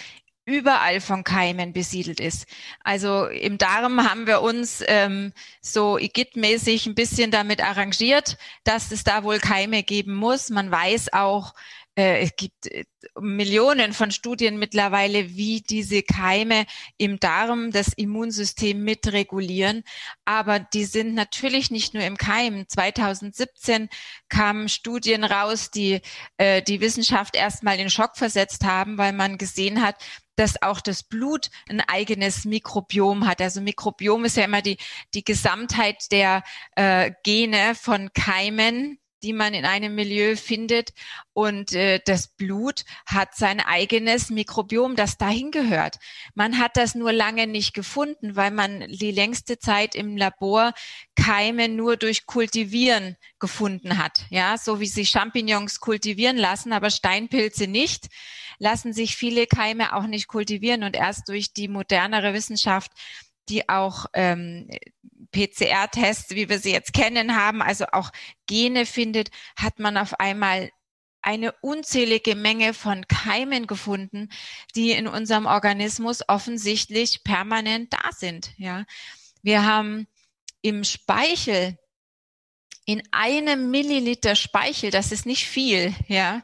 überall 0.49 0.99
von 0.99 1.23
Keimen 1.23 1.73
besiedelt 1.73 2.19
ist. 2.19 2.47
Also 2.83 3.25
im 3.27 3.57
Darm 3.57 4.09
haben 4.09 4.27
wir 4.27 4.41
uns 4.41 4.83
ähm, 4.87 5.31
so 5.61 5.97
IGIT-mäßig 5.97 6.87
ein 6.87 6.95
bisschen 6.95 7.31
damit 7.31 7.63
arrangiert, 7.63 8.37
dass 8.63 8.91
es 8.91 9.03
da 9.03 9.23
wohl 9.23 9.39
Keime 9.39 9.83
geben 9.83 10.15
muss. 10.15 10.49
Man 10.49 10.71
weiß 10.71 11.13
auch, 11.13 11.53
es 11.99 12.35
gibt 12.35 12.67
äh, 12.67 12.85
Millionen 13.19 13.93
von 13.93 14.11
Studien 14.11 14.59
mittlerweile, 14.59 15.35
wie 15.35 15.61
diese 15.61 16.03
Keime 16.03 16.65
im 16.97 17.19
Darm 17.19 17.71
das 17.71 17.93
Immunsystem 17.93 18.83
mitregulieren. 18.83 19.83
Aber 20.25 20.59
die 20.59 20.85
sind 20.85 21.13
natürlich 21.13 21.71
nicht 21.71 21.93
nur 21.93 22.03
im 22.03 22.17
Keim. 22.17 22.67
2017 22.67 23.89
kamen 24.29 24.69
Studien 24.69 25.23
raus, 25.23 25.71
die 25.71 26.01
äh, 26.37 26.61
die 26.61 26.81
Wissenschaft 26.81 27.35
erstmal 27.35 27.79
in 27.79 27.89
Schock 27.89 28.17
versetzt 28.17 28.63
haben, 28.65 28.97
weil 28.97 29.13
man 29.13 29.37
gesehen 29.37 29.81
hat, 29.81 29.95
dass 30.35 30.61
auch 30.61 30.79
das 30.79 31.03
Blut 31.03 31.49
ein 31.67 31.81
eigenes 31.81 32.45
Mikrobiom 32.45 33.27
hat. 33.27 33.41
Also 33.41 33.59
Mikrobiom 33.59 34.23
ist 34.23 34.37
ja 34.37 34.45
immer 34.45 34.61
die, 34.61 34.77
die 35.13 35.25
Gesamtheit 35.25 36.11
der 36.11 36.43
äh, 36.75 37.11
Gene 37.23 37.75
von 37.75 38.13
Keimen, 38.13 38.99
die 39.23 39.33
man 39.33 39.53
in 39.53 39.65
einem 39.65 39.95
Milieu 39.95 40.35
findet. 40.35 40.93
Und 41.33 41.73
äh, 41.73 41.99
das 42.05 42.27
Blut 42.27 42.83
hat 43.05 43.35
sein 43.35 43.59
eigenes 43.59 44.29
Mikrobiom, 44.29 44.95
das 44.95 45.17
dahin 45.17 45.51
gehört. 45.51 45.99
Man 46.35 46.57
hat 46.57 46.77
das 46.77 46.95
nur 46.95 47.13
lange 47.13 47.47
nicht 47.47 47.73
gefunden, 47.73 48.35
weil 48.35 48.51
man 48.51 48.87
die 48.89 49.11
längste 49.11 49.59
Zeit 49.59 49.95
im 49.95 50.17
Labor 50.17 50.73
Keime 51.15 51.69
nur 51.69 51.97
durch 51.97 52.25
Kultivieren 52.25 53.17
gefunden 53.39 53.97
hat. 53.97 54.25
Ja, 54.29 54.57
so 54.57 54.79
wie 54.79 54.87
sie 54.87 55.05
Champignons 55.05 55.79
kultivieren 55.79 56.37
lassen, 56.37 56.73
aber 56.73 56.89
Steinpilze 56.89 57.67
nicht, 57.67 58.07
lassen 58.57 58.93
sich 58.93 59.15
viele 59.15 59.47
Keime 59.47 59.95
auch 59.95 60.07
nicht 60.07 60.27
kultivieren. 60.27 60.83
Und 60.83 60.95
erst 60.95 61.29
durch 61.29 61.53
die 61.53 61.67
modernere 61.67 62.33
Wissenschaft 62.33 62.91
die 63.49 63.67
auch 63.67 64.05
ähm, 64.13 64.69
PCR-Tests, 65.31 66.31
wie 66.35 66.49
wir 66.49 66.59
sie 66.59 66.71
jetzt 66.71 66.93
kennen, 66.93 67.35
haben, 67.35 67.61
also 67.61 67.85
auch 67.91 68.11
Gene 68.47 68.85
findet, 68.85 69.29
hat 69.55 69.79
man 69.79 69.97
auf 69.97 70.19
einmal 70.19 70.71
eine 71.21 71.51
unzählige 71.61 72.35
Menge 72.35 72.73
von 72.73 73.07
Keimen 73.07 73.67
gefunden, 73.67 74.29
die 74.75 74.91
in 74.91 75.07
unserem 75.07 75.45
Organismus 75.45 76.21
offensichtlich 76.27 77.23
permanent 77.23 77.93
da 77.93 78.11
sind. 78.11 78.51
Ja, 78.57 78.85
wir 79.41 79.65
haben 79.65 80.07
im 80.61 80.83
Speichel 80.83 81.77
in 82.85 83.03
einem 83.11 83.69
Milliliter 83.69 84.35
Speichel, 84.35 84.91
das 84.91 85.11
ist 85.11 85.25
nicht 85.25 85.45
viel, 85.45 85.93
ja, 86.07 86.41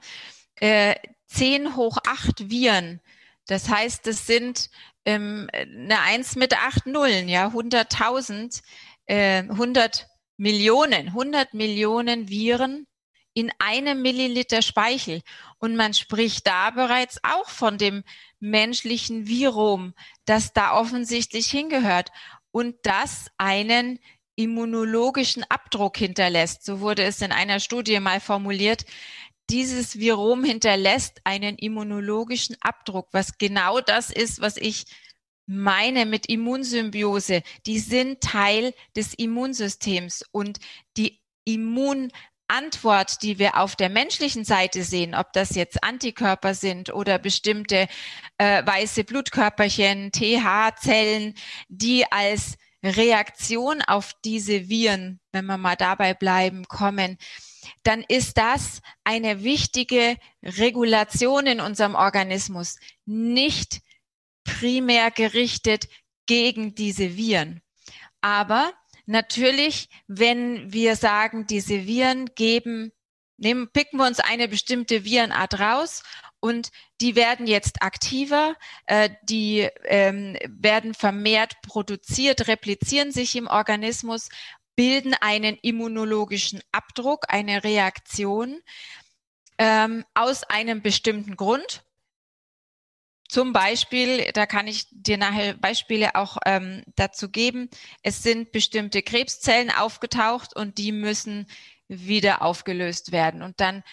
äh, 0.57 0.95
10 1.27 1.75
hoch 1.75 1.97
8 2.05 2.49
Viren. 2.49 3.01
Das 3.47 3.69
heißt, 3.69 4.07
es 4.07 4.25
sind 4.25 4.69
ähm, 5.05 5.47
eine 5.53 6.01
Eins 6.01 6.35
mit 6.35 6.53
acht 6.57 6.85
Nullen, 6.85 7.29
ja, 7.29 7.47
100.000, 7.47 8.61
äh, 9.05 9.43
100 9.43 10.07
Millionen, 10.37 11.07
100 11.09 11.53
Millionen 11.53 12.29
Viren 12.29 12.87
in 13.33 13.51
einem 13.59 14.01
Milliliter 14.01 14.61
Speichel. 14.61 15.21
Und 15.59 15.75
man 15.75 15.93
spricht 15.93 16.47
da 16.47 16.71
bereits 16.71 17.19
auch 17.23 17.49
von 17.49 17.77
dem 17.77 18.03
menschlichen 18.39 19.27
Virum, 19.27 19.93
das 20.25 20.53
da 20.53 20.73
offensichtlich 20.73 21.47
hingehört 21.47 22.11
und 22.51 22.75
das 22.83 23.27
einen 23.37 23.99
immunologischen 24.35 25.43
Abdruck 25.49 25.97
hinterlässt. 25.97 26.63
So 26.65 26.79
wurde 26.79 27.03
es 27.03 27.21
in 27.21 27.31
einer 27.31 27.59
Studie 27.59 27.99
mal 27.99 28.19
formuliert 28.19 28.85
dieses 29.49 29.99
Virom 29.99 30.43
hinterlässt 30.43 31.21
einen 31.23 31.57
immunologischen 31.57 32.55
Abdruck, 32.61 33.09
was 33.11 33.37
genau 33.37 33.79
das 33.79 34.09
ist, 34.09 34.41
was 34.41 34.57
ich 34.57 34.85
meine 35.47 36.05
mit 36.05 36.25
Immunsymbiose. 36.27 37.43
Die 37.65 37.79
sind 37.79 38.21
Teil 38.21 38.73
des 38.95 39.13
Immunsystems 39.13 40.23
und 40.31 40.59
die 40.97 41.21
Immunantwort, 41.45 43.21
die 43.21 43.37
wir 43.37 43.57
auf 43.57 43.75
der 43.75 43.89
menschlichen 43.89 44.43
Seite 44.43 44.83
sehen, 44.83 45.13
ob 45.13 45.31
das 45.33 45.55
jetzt 45.55 45.83
Antikörper 45.83 46.55
sind 46.55 46.91
oder 46.91 47.19
bestimmte 47.19 47.87
äh, 48.37 48.65
weiße 48.65 49.03
Blutkörperchen, 49.03 50.11
TH-Zellen, 50.11 51.35
die 51.69 52.11
als 52.11 52.57
Reaktion 52.83 53.81
auf 53.81 54.13
diese 54.23 54.69
Viren, 54.69 55.19
wenn 55.31 55.45
wir 55.45 55.57
mal 55.57 55.75
dabei 55.75 56.13
bleiben, 56.13 56.67
kommen, 56.67 57.17
dann 57.83 58.03
ist 58.07 58.37
das 58.37 58.81
eine 59.03 59.43
wichtige 59.43 60.17
Regulation 60.43 61.47
in 61.47 61.59
unserem 61.61 61.95
Organismus, 61.95 62.77
nicht 63.05 63.81
primär 64.43 65.11
gerichtet 65.11 65.87
gegen 66.25 66.75
diese 66.75 67.17
Viren. 67.17 67.61
Aber 68.21 68.73
natürlich, 69.05 69.89
wenn 70.07 70.71
wir 70.71 70.95
sagen, 70.95 71.47
diese 71.47 71.85
Viren 71.85 72.29
geben, 72.35 72.91
nehmen, 73.37 73.69
picken 73.71 73.99
wir 73.99 74.07
uns 74.07 74.19
eine 74.19 74.47
bestimmte 74.47 75.03
Virenart 75.03 75.59
raus 75.59 76.03
und 76.39 76.71
die 77.01 77.15
werden 77.15 77.47
jetzt 77.47 77.81
aktiver, 77.81 78.55
äh, 78.85 79.09
die 79.23 79.67
ähm, 79.85 80.37
werden 80.47 80.93
vermehrt 80.93 81.61
produziert, 81.61 82.47
replizieren 82.47 83.11
sich 83.11 83.35
im 83.35 83.47
Organismus, 83.47 84.29
bilden 84.75 85.13
einen 85.13 85.57
immunologischen 85.61 86.61
Abdruck, 86.71 87.25
eine 87.29 87.63
Reaktion 87.63 88.61
ähm, 89.57 90.05
aus 90.13 90.43
einem 90.43 90.81
bestimmten 90.81 91.35
Grund. 91.35 91.83
Zum 93.27 93.53
Beispiel, 93.53 94.31
da 94.33 94.45
kann 94.45 94.67
ich 94.67 94.85
dir 94.91 95.17
nachher 95.17 95.55
Beispiele 95.55 96.15
auch 96.15 96.37
ähm, 96.45 96.83
dazu 96.95 97.29
geben, 97.29 97.69
es 98.03 98.21
sind 98.21 98.51
bestimmte 98.51 99.01
Krebszellen 99.01 99.71
aufgetaucht 99.71 100.55
und 100.55 100.77
die 100.77 100.91
müssen 100.91 101.47
wieder 101.87 102.41
aufgelöst 102.41 103.11
werden. 103.11 103.41
Und 103.41 103.59
dann 103.59 103.83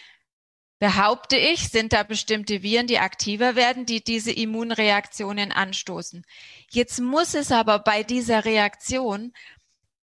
behaupte 0.79 1.37
ich, 1.37 1.69
sind 1.69 1.93
da 1.93 2.03
bestimmte 2.03 2.63
Viren, 2.63 2.89
die 2.89 2.99
aktiver 2.99 3.55
werden, 3.55 3.87
die 3.87 4.03
diese 4.03 4.33
Immunreaktionen 4.33 5.53
anstoßen. 5.53 6.27
Jetzt 6.71 7.01
muss 7.01 7.35
es 7.35 7.53
aber 7.53 7.79
bei 7.79 8.03
dieser 8.03 8.45
Reaktion 8.45 9.33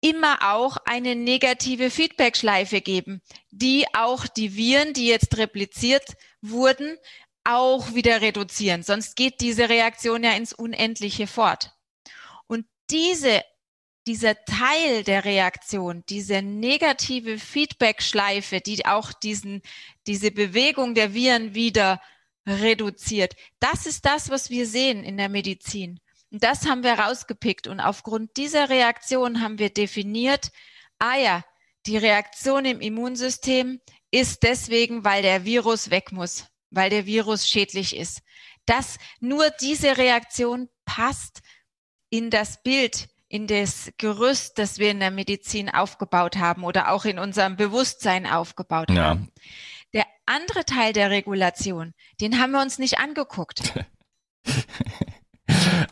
immer 0.04 0.54
auch 0.54 0.76
eine 0.84 1.16
negative 1.16 1.90
Feedbackschleife 1.90 2.82
geben, 2.82 3.22
die 3.52 3.86
auch 3.94 4.28
die 4.28 4.56
Viren, 4.58 4.92
die 4.94 5.08
jetzt 5.08 5.38
repliziert 5.38 6.04
wurden, 6.42 6.98
auch 7.46 7.96
wieder 7.96 8.20
reduzieren. 8.20 8.84
Sonst 8.84 9.16
geht 9.16 9.40
diese 9.40 9.70
Reaktion 9.70 10.24
ja 10.24 10.34
ins 10.34 10.52
Unendliche 10.52 11.26
fort. 11.26 11.72
Und 12.48 12.66
diese, 12.92 13.42
dieser 14.06 14.36
Teil 14.44 15.06
der 15.06 15.24
Reaktion, 15.24 16.04
diese 16.10 16.42
negative 16.42 17.40
Feedbackschleife, 17.40 18.60
die 18.60 18.86
auch 18.86 19.14
diesen, 19.14 19.62
diese 20.06 20.32
Bewegung 20.32 20.96
der 20.96 21.14
Viren 21.14 21.56
wieder 21.56 22.02
reduziert, 22.46 23.36
das 23.62 23.86
ist 23.86 24.06
das, 24.06 24.30
was 24.30 24.50
wir 24.50 24.68
sehen 24.68 25.06
in 25.06 25.16
der 25.16 25.30
Medizin. 25.30 26.02
Und 26.34 26.44
das 26.44 26.66
haben 26.66 26.82
wir 26.84 26.94
rausgepickt. 26.94 27.68
Und 27.68 27.80
aufgrund 27.80 28.38
dieser 28.38 28.70
Reaktion 28.70 29.40
haben 29.42 29.60
wir 29.60 29.70
definiert, 29.70 30.52
ah 30.98 31.16
ja, 31.16 31.46
die 31.86 31.96
Reaktion 31.96 32.66
im 32.66 32.82
Immunsystem 32.82 33.80
ist 34.10 34.42
deswegen, 34.42 35.06
weil 35.06 35.22
der 35.22 35.46
Virus 35.46 35.92
weg 35.92 36.12
muss, 36.12 36.48
weil 36.72 36.90
der 36.90 37.06
Virus 37.06 37.48
schädlich 37.48 37.96
ist. 37.96 38.22
Dass 38.66 38.98
nur 39.20 39.52
diese 39.62 39.98
Reaktion 39.98 40.70
passt 40.86 41.42
in 42.10 42.32
das 42.32 42.64
Bild, 42.64 43.10
in 43.28 43.46
das 43.46 43.92
Gerüst, 44.00 44.58
das 44.58 44.80
wir 44.80 44.90
in 44.90 45.02
der 45.02 45.12
Medizin 45.12 45.70
aufgebaut 45.70 46.38
haben 46.38 46.64
oder 46.64 46.92
auch 46.92 47.06
in 47.06 47.20
unserem 47.20 47.58
Bewusstsein 47.58 48.26
aufgebaut 48.26 48.90
ja. 48.90 49.04
haben. 49.04 49.32
Der 49.94 50.08
andere 50.26 50.66
Teil 50.66 50.94
der 50.94 51.12
Regulation, 51.12 51.94
den 52.22 52.40
haben 52.40 52.52
wir 52.52 52.62
uns 52.62 52.80
nicht 52.80 52.98
angeguckt. 52.98 53.74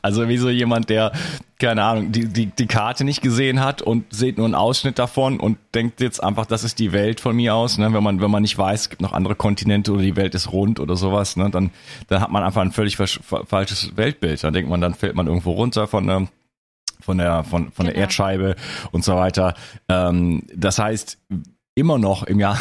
Also 0.02 0.28
wie 0.28 0.38
so 0.38 0.50
jemand, 0.50 0.90
der, 0.90 1.12
keine 1.60 1.84
Ahnung, 1.84 2.12
die, 2.12 2.28
die, 2.28 2.48
die 2.48 2.68
Karte 2.68 3.04
nicht 3.04 3.22
gesehen 3.22 3.60
hat 3.64 3.82
und 3.82 4.14
sieht 4.14 4.38
nur 4.38 4.46
einen 4.46 4.56
Ausschnitt 4.56 5.00
davon 5.00 5.40
und 5.40 5.58
denkt 5.74 6.02
jetzt 6.02 6.24
einfach, 6.24 6.46
das 6.46 6.64
ist 6.64 6.80
die 6.80 6.92
Welt 6.92 7.20
von 7.20 7.36
mir 7.36 7.56
aus. 7.56 7.78
Ne? 7.78 7.94
Wenn 7.94 8.04
man, 8.04 8.22
wenn 8.22 8.32
man 8.32 8.42
nicht 8.42 8.58
weiß, 8.58 8.82
es 8.82 8.90
gibt 8.90 9.02
noch 9.02 9.14
andere 9.14 9.36
Kontinente 9.36 9.92
oder 9.92 10.02
die 10.02 10.16
Welt 10.16 10.36
ist 10.36 10.52
rund 10.52 10.80
oder 10.80 10.96
sowas, 10.96 11.38
ne? 11.38 11.50
dann, 11.50 11.72
dann 12.08 12.22
hat 12.22 12.32
man 12.32 12.44
einfach 12.44 12.62
ein 12.62 12.72
völlig 12.72 12.98
falsches 12.98 13.96
Weltbild. 13.96 14.44
Dann 14.44 14.54
denkt 14.54 14.70
man, 14.70 14.82
dann 14.82 14.94
fällt 14.94 15.16
man 15.16 15.28
irgendwo 15.28 15.52
runter 15.52 15.88
von 15.88 16.08
der 16.08 16.28
von 17.00 17.18
der 17.18 17.44
von, 17.44 17.72
von 17.72 17.86
genau. 17.86 17.94
der 17.94 17.96
Erdscheibe 17.96 18.56
und 18.92 19.04
so 19.04 19.16
weiter. 19.16 19.56
Ähm, 19.90 20.44
das 20.56 20.78
heißt, 20.78 21.18
immer 21.76 21.98
noch 21.98 22.24
im 22.24 22.40
Jahr 22.40 22.58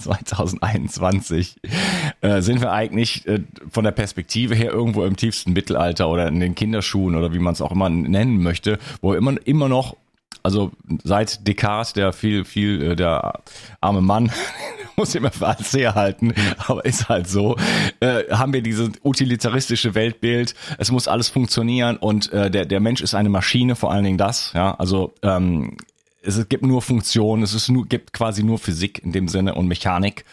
2021 0.00 1.56
äh, 2.20 2.40
sind 2.40 2.60
wir 2.60 2.72
eigentlich 2.72 3.26
äh, 3.26 3.40
von 3.70 3.84
der 3.84 3.92
Perspektive 3.92 4.54
her 4.54 4.72
irgendwo 4.72 5.04
im 5.04 5.16
tiefsten 5.16 5.52
Mittelalter 5.52 6.08
oder 6.08 6.28
in 6.28 6.40
den 6.40 6.54
Kinderschuhen 6.54 7.14
oder 7.14 7.32
wie 7.32 7.38
man 7.38 7.52
es 7.52 7.60
auch 7.60 7.72
immer 7.72 7.88
nennen 7.90 8.42
möchte, 8.42 8.78
wo 9.00 9.14
immer 9.14 9.34
immer 9.44 9.68
noch 9.68 9.96
also 10.42 10.72
seit 11.04 11.46
Descartes, 11.46 11.92
der 11.92 12.12
viel, 12.12 12.44
viel, 12.44 12.82
äh, 12.82 12.96
der 12.96 13.40
arme 13.80 14.00
Mann, 14.00 14.32
muss 14.96 15.14
immer 15.14 15.30
für 15.30 15.46
alles 15.46 15.72
herhalten, 15.72 16.34
aber 16.66 16.84
ist 16.84 17.08
halt 17.08 17.28
so, 17.28 17.56
äh, 18.00 18.24
haben 18.30 18.52
wir 18.52 18.62
dieses 18.62 18.90
utilitaristische 19.04 19.94
Weltbild, 19.94 20.54
es 20.78 20.90
muss 20.90 21.08
alles 21.08 21.28
funktionieren 21.28 21.96
und 21.96 22.32
äh, 22.32 22.50
der, 22.50 22.66
der 22.66 22.80
Mensch 22.80 23.00
ist 23.00 23.14
eine 23.14 23.28
Maschine, 23.28 23.76
vor 23.76 23.92
allen 23.92 24.04
Dingen 24.04 24.18
das, 24.18 24.52
ja, 24.54 24.74
also 24.74 25.14
ähm, 25.22 25.76
es 26.22 26.48
gibt 26.48 26.64
nur 26.64 26.82
Funktion, 26.82 27.42
es 27.42 27.54
ist 27.54 27.68
nur, 27.68 27.86
gibt 27.86 28.12
quasi 28.12 28.42
nur 28.42 28.58
Physik 28.58 29.02
in 29.02 29.12
dem 29.12 29.28
Sinne 29.28 29.54
und 29.54 29.66
Mechanik. 29.66 30.24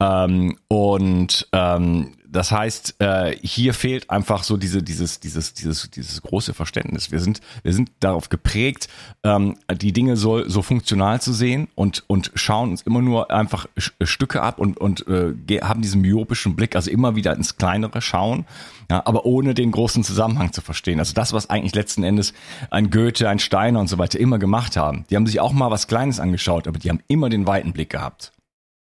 Ähm, 0.00 0.56
und 0.68 1.48
ähm, 1.52 2.12
das 2.36 2.52
heißt, 2.52 2.96
äh, 2.98 3.34
hier 3.42 3.72
fehlt 3.72 4.10
einfach 4.10 4.42
so 4.42 4.58
diese, 4.58 4.82
dieses, 4.82 5.20
dieses, 5.20 5.54
dieses, 5.54 5.90
dieses 5.90 6.20
große 6.20 6.52
Verständnis. 6.52 7.10
Wir 7.10 7.18
sind, 7.18 7.40
wir 7.62 7.72
sind 7.72 7.90
darauf 8.00 8.28
geprägt, 8.28 8.88
ähm, 9.24 9.56
die 9.74 9.94
Dinge 9.94 10.18
so, 10.18 10.46
so 10.46 10.60
funktional 10.60 11.18
zu 11.20 11.32
sehen 11.32 11.68
und, 11.74 12.04
und 12.08 12.32
schauen 12.34 12.70
uns 12.72 12.82
immer 12.82 13.00
nur 13.00 13.30
einfach 13.30 13.66
Stücke 14.02 14.42
ab 14.42 14.58
und, 14.58 14.76
und 14.76 15.06
äh, 15.08 15.60
haben 15.62 15.80
diesen 15.80 16.02
myopischen 16.02 16.56
Blick, 16.56 16.76
also 16.76 16.90
immer 16.90 17.16
wieder 17.16 17.34
ins 17.34 17.56
Kleinere 17.56 18.02
schauen, 18.02 18.44
ja, 18.90 19.02
aber 19.06 19.24
ohne 19.24 19.54
den 19.54 19.72
großen 19.72 20.04
Zusammenhang 20.04 20.52
zu 20.52 20.60
verstehen. 20.60 20.98
Also 20.98 21.14
das, 21.14 21.32
was 21.32 21.48
eigentlich 21.48 21.74
letzten 21.74 22.04
Endes 22.04 22.34
ein 22.70 22.90
Goethe, 22.90 23.30
ein 23.30 23.38
Steiner 23.38 23.80
und 23.80 23.88
so 23.88 23.96
weiter 23.96 24.20
immer 24.20 24.38
gemacht 24.38 24.76
haben. 24.76 25.06
Die 25.08 25.16
haben 25.16 25.26
sich 25.26 25.40
auch 25.40 25.54
mal 25.54 25.70
was 25.70 25.88
Kleines 25.88 26.20
angeschaut, 26.20 26.68
aber 26.68 26.78
die 26.78 26.90
haben 26.90 27.00
immer 27.08 27.30
den 27.30 27.46
weiten 27.46 27.72
Blick 27.72 27.88
gehabt. 27.88 28.32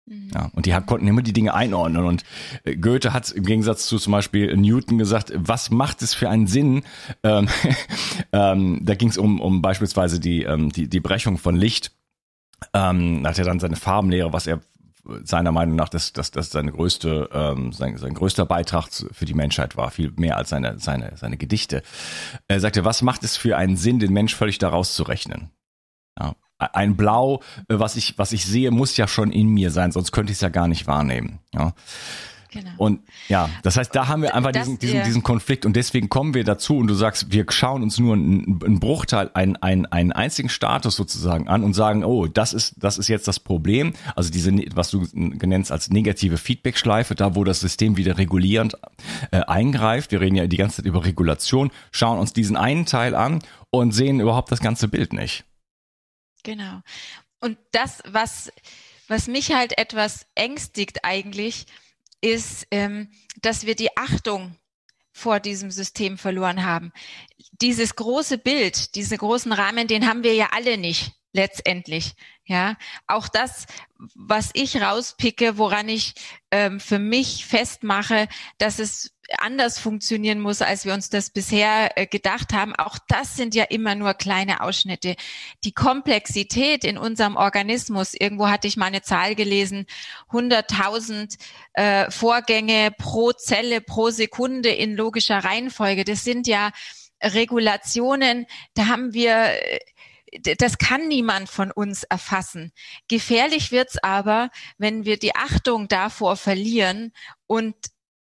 Mhm. 0.05 0.31
Ja, 0.33 0.49
und 0.53 0.65
die 0.65 0.71
konnten 0.85 1.07
immer 1.07 1.21
die 1.21 1.33
Dinge 1.33 1.53
einordnen. 1.53 2.05
Und 2.05 2.23
äh, 2.63 2.75
Goethe 2.75 3.13
hat 3.13 3.31
im 3.31 3.45
Gegensatz 3.45 3.85
zu 3.85 3.97
zum 3.97 4.11
Beispiel 4.11 4.55
Newton 4.55 4.97
gesagt, 4.97 5.31
was 5.35 5.69
macht 5.69 6.01
es 6.01 6.13
für 6.13 6.29
einen 6.29 6.47
Sinn? 6.47 6.83
Ähm, 7.23 7.47
ähm, 8.31 8.79
da 8.83 8.95
ging 8.95 9.09
es 9.09 9.17
um, 9.17 9.39
um 9.39 9.61
beispielsweise 9.61 10.19
die, 10.19 10.43
ähm, 10.43 10.71
die, 10.71 10.87
die 10.87 10.99
Brechung 10.99 11.37
von 11.37 11.55
Licht. 11.55 11.91
Ähm, 12.73 13.25
hat 13.25 13.37
er 13.37 13.45
dann 13.45 13.59
seine 13.59 13.75
Farbenlehre, 13.75 14.31
was 14.31 14.47
er 14.47 14.61
seiner 15.23 15.51
Meinung 15.51 15.75
nach 15.75 15.89
das, 15.89 16.13
das, 16.13 16.31
das 16.31 16.49
seine 16.49 16.71
größte, 16.71 17.29
ähm, 17.33 17.73
sein, 17.73 17.97
sein 17.97 18.13
größter 18.13 18.45
Beitrag 18.45 18.87
für 18.89 19.25
die 19.25 19.33
Menschheit 19.33 19.75
war, 19.75 19.91
viel 19.91 20.13
mehr 20.15 20.37
als 20.37 20.49
seine, 20.49 20.79
seine, 20.79 21.17
seine 21.17 21.37
Gedichte. 21.37 21.83
Er 22.47 22.59
sagte, 22.59 22.85
was 22.85 23.01
macht 23.01 23.23
es 23.23 23.35
für 23.35 23.57
einen 23.57 23.75
Sinn, 23.75 23.99
den 23.99 24.13
Mensch 24.13 24.33
völlig 24.33 24.59
daraus 24.59 24.95
zu 24.95 25.03
rechnen? 25.03 25.49
Ja, 26.17 26.35
ein 26.57 26.95
Blau, 26.95 27.41
äh, 27.67 27.79
was 27.79 27.95
ich, 27.95 28.17
was 28.17 28.31
ich 28.31 28.45
sehe, 28.45 28.71
muss 28.71 28.97
ja 28.97 29.07
schon 29.07 29.31
in 29.31 29.47
mir 29.47 29.71
sein, 29.71 29.91
sonst 29.91 30.11
könnte 30.11 30.31
ich 30.31 30.37
es 30.37 30.41
ja 30.41 30.49
gar 30.49 30.67
nicht 30.67 30.87
wahrnehmen. 30.87 31.39
Ja. 31.53 31.73
Genau. 32.53 32.69
Und 32.77 33.01
ja, 33.29 33.49
das 33.63 33.77
heißt, 33.77 33.95
da 33.95 34.07
haben 34.07 34.21
wir 34.21 34.35
einfach 34.35 34.51
das, 34.51 34.65
diesen, 34.65 34.79
diesen, 34.79 34.95
ja. 34.97 35.03
diesen 35.03 35.23
Konflikt 35.23 35.65
und 35.65 35.75
deswegen 35.75 36.09
kommen 36.09 36.35
wir 36.35 36.43
dazu 36.43 36.77
und 36.77 36.85
du 36.85 36.93
sagst, 36.93 37.31
wir 37.31 37.45
schauen 37.49 37.81
uns 37.81 37.97
nur 37.97 38.13
einen, 38.13 38.59
einen 38.63 38.79
Bruchteil, 38.79 39.31
einen, 39.33 39.55
einen, 39.57 39.87
einen 39.87 40.11
einzigen 40.11 40.49
Status 40.49 40.95
sozusagen 40.95 41.47
an 41.47 41.63
und 41.63 41.73
sagen, 41.73 42.03
oh, 42.03 42.27
das 42.27 42.53
ist, 42.53 42.75
das 42.77 42.99
ist 42.99 43.07
jetzt 43.07 43.27
das 43.27 43.39
Problem. 43.39 43.93
Also 44.15 44.29
diese, 44.29 44.51
was 44.75 44.91
du 44.91 45.07
genennst 45.11 45.71
als 45.71 45.89
negative 45.89 46.37
Feedback-Schleife, 46.37 47.15
da 47.15 47.35
wo 47.35 47.43
das 47.43 47.59
System 47.59 47.97
wieder 47.97 48.19
regulierend 48.19 48.77
äh, 49.31 49.39
eingreift. 49.39 50.11
Wir 50.11 50.21
reden 50.21 50.35
ja 50.35 50.45
die 50.45 50.57
ganze 50.57 50.77
Zeit 50.77 50.85
über 50.85 51.05
Regulation, 51.05 51.71
schauen 51.91 52.19
uns 52.19 52.33
diesen 52.33 52.55
einen 52.55 52.85
Teil 52.85 53.15
an 53.15 53.39
und 53.71 53.93
sehen 53.93 54.19
überhaupt 54.19 54.51
das 54.51 54.59
ganze 54.59 54.87
Bild 54.87 55.13
nicht. 55.13 55.43
Genau. 56.43 56.81
Und 57.39 57.57
das, 57.71 58.01
was, 58.05 58.51
was 59.07 59.27
mich 59.27 59.53
halt 59.53 59.77
etwas 59.77 60.27
ängstigt 60.35 61.03
eigentlich, 61.03 61.65
ist, 62.21 62.67
ähm, 62.71 63.11
dass 63.41 63.65
wir 63.65 63.75
die 63.75 63.97
Achtung 63.97 64.55
vor 65.11 65.39
diesem 65.39 65.71
System 65.71 66.17
verloren 66.17 66.65
haben. 66.65 66.91
Dieses 67.61 67.95
große 67.95 68.37
Bild, 68.37 68.95
diese 68.95 69.17
großen 69.17 69.51
Rahmen, 69.51 69.87
den 69.87 70.07
haben 70.07 70.23
wir 70.23 70.33
ja 70.33 70.49
alle 70.51 70.77
nicht 70.77 71.13
letztendlich. 71.33 72.13
Ja, 72.45 72.77
auch 73.07 73.27
das, 73.27 73.67
was 74.15 74.51
ich 74.53 74.81
rauspicke, 74.81 75.57
woran 75.57 75.87
ich 75.87 76.13
ähm, 76.51 76.79
für 76.79 76.99
mich 76.99 77.45
festmache, 77.45 78.27
dass 78.57 78.79
es 78.79 79.13
anders 79.39 79.79
funktionieren 79.79 80.39
muss, 80.39 80.61
als 80.61 80.85
wir 80.85 80.93
uns 80.93 81.09
das 81.09 81.29
bisher 81.29 81.97
äh, 81.97 82.07
gedacht 82.07 82.53
haben. 82.53 82.75
Auch 82.75 82.97
das 83.07 83.35
sind 83.35 83.55
ja 83.55 83.63
immer 83.65 83.95
nur 83.95 84.13
kleine 84.13 84.61
Ausschnitte. 84.61 85.15
Die 85.63 85.73
Komplexität 85.73 86.83
in 86.83 86.97
unserem 86.97 87.35
Organismus, 87.35 88.13
irgendwo 88.13 88.49
hatte 88.49 88.67
ich 88.67 88.77
mal 88.77 88.87
eine 88.87 89.01
Zahl 89.01 89.35
gelesen, 89.35 89.85
100.000 90.31 91.37
äh, 91.73 92.11
Vorgänge 92.11 92.91
pro 92.97 93.31
Zelle, 93.31 93.81
pro 93.81 94.09
Sekunde 94.09 94.69
in 94.69 94.95
logischer 94.95 95.43
Reihenfolge. 95.43 96.03
Das 96.03 96.23
sind 96.23 96.47
ja 96.47 96.71
Regulationen, 97.21 98.45
da 98.73 98.87
haben 98.87 99.13
wir 99.13 99.33
äh, 99.33 99.79
das 100.57 100.77
kann 100.77 101.07
niemand 101.07 101.49
von 101.49 101.71
uns 101.71 102.03
erfassen. 102.03 102.71
Gefährlich 103.07 103.71
wird's 103.71 103.97
aber, 104.01 104.49
wenn 104.77 105.05
wir 105.05 105.17
die 105.17 105.35
Achtung 105.35 105.87
davor 105.87 106.37
verlieren 106.37 107.13
und 107.47 107.75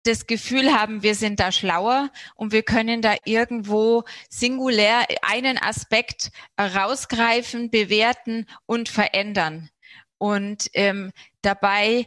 das 0.07 0.27
Gefühl 0.27 0.73
haben, 0.73 1.03
wir 1.03 1.15
sind 1.15 1.41
da 1.41 1.53
schlauer 1.53 2.11
und 2.35 2.53
wir 2.53 2.63
können 2.63 3.03
da 3.03 3.15
irgendwo 3.25 4.05
singulär 4.29 5.07
einen 5.23 5.59
Aspekt 5.59 6.31
rausgreifen, 6.59 7.71
bewerten 7.71 8.47
und 8.67 8.89
verändern. 8.89 9.71
Und 10.19 10.71
ähm, 10.73 11.13
dabei 11.43 12.07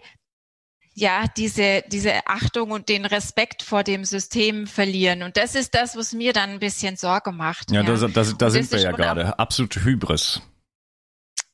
ja 1.00 1.26
diese 1.38 1.84
diese 1.88 2.28
Achtung 2.28 2.72
und 2.72 2.90
den 2.90 3.06
Respekt 3.06 3.64
vor 3.64 3.84
dem 3.84 4.04
System 4.06 4.68
verlieren 4.68 5.24
und 5.24 5.38
das 5.38 5.56
ist 5.56 5.74
das 5.74 5.96
was 5.96 6.14
mir 6.14 6.34
dann 6.34 6.50
ein 6.50 6.60
bisschen 6.60 6.98
Sorge 6.98 7.32
macht 7.32 7.72
ja, 7.72 7.82
ja. 7.82 7.88
das, 7.88 8.12
das, 8.12 8.38
da 8.38 8.50
sind 8.50 8.72
wir 8.72 8.80
ja 8.80 8.92
gerade 8.92 9.40
absolute 9.40 9.84
Hybris 9.84 10.42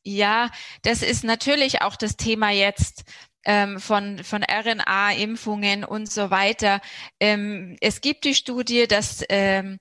ja 0.04 0.50
das 0.82 1.04
ist 1.04 1.24
natürlich 1.24 1.82
auch 1.82 1.96
das 1.96 2.18
Thema 2.18 2.50
jetzt 2.50 3.04
ähm, 3.46 3.80
von, 3.80 4.24
von 4.24 4.44
RNA-Impfungen 4.44 5.84
und 5.84 6.12
so 6.12 6.30
weiter. 6.30 6.82
Ähm, 7.20 7.78
es 7.82 8.02
gibt 8.02 8.26
die 8.26 8.36
Studie, 8.36 8.88
dass 8.88 9.24
ähm, 9.30 9.80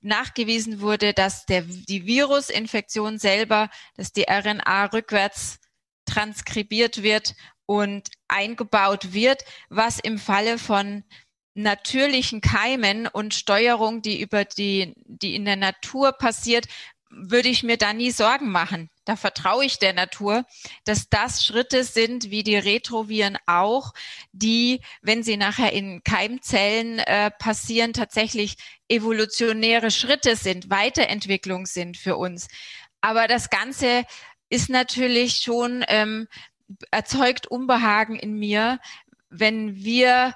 nachgewiesen 0.00 0.80
wurde, 0.80 1.12
dass 1.12 1.44
der, 1.46 1.62
die 1.62 2.06
Virusinfektion 2.06 3.18
selber, 3.18 3.68
dass 3.96 4.12
die 4.12 4.26
RNA 4.28 4.86
rückwärts 4.86 5.58
transkribiert 6.06 7.02
wird 7.02 7.34
und 7.66 8.08
eingebaut 8.28 9.12
wird, 9.12 9.44
was 9.68 9.98
im 9.98 10.18
Falle 10.18 10.58
von 10.58 11.04
natürlichen 11.54 12.40
Keimen 12.40 13.06
und 13.06 13.34
Steuerung, 13.34 14.02
die 14.02 14.20
über 14.20 14.44
die, 14.44 14.94
die 15.04 15.34
in 15.34 15.44
der 15.44 15.56
Natur 15.56 16.12
passiert, 16.12 16.66
würde 17.10 17.48
ich 17.48 17.62
mir 17.62 17.76
da 17.76 17.92
nie 17.92 18.10
Sorgen 18.10 18.50
machen. 18.50 18.88
Da 19.04 19.16
vertraue 19.16 19.64
ich 19.64 19.78
der 19.78 19.92
Natur, 19.92 20.44
dass 20.84 21.08
das 21.08 21.44
Schritte 21.44 21.82
sind, 21.82 22.30
wie 22.30 22.44
die 22.44 22.56
Retroviren 22.56 23.36
auch, 23.46 23.92
die, 24.32 24.80
wenn 25.00 25.22
sie 25.22 25.36
nachher 25.36 25.72
in 25.72 26.04
Keimzellen 26.04 27.00
äh, 27.00 27.30
passieren, 27.30 27.92
tatsächlich 27.92 28.56
evolutionäre 28.88 29.90
Schritte 29.90 30.36
sind, 30.36 30.70
Weiterentwicklung 30.70 31.66
sind 31.66 31.96
für 31.96 32.16
uns. 32.16 32.48
Aber 33.00 33.26
das 33.26 33.50
Ganze 33.50 34.04
ist 34.48 34.68
natürlich 34.68 35.38
schon 35.38 35.84
ähm, 35.88 36.28
erzeugt 36.90 37.46
Unbehagen 37.46 38.16
in 38.16 38.34
mir, 38.34 38.78
wenn 39.30 39.76
wir 39.76 40.34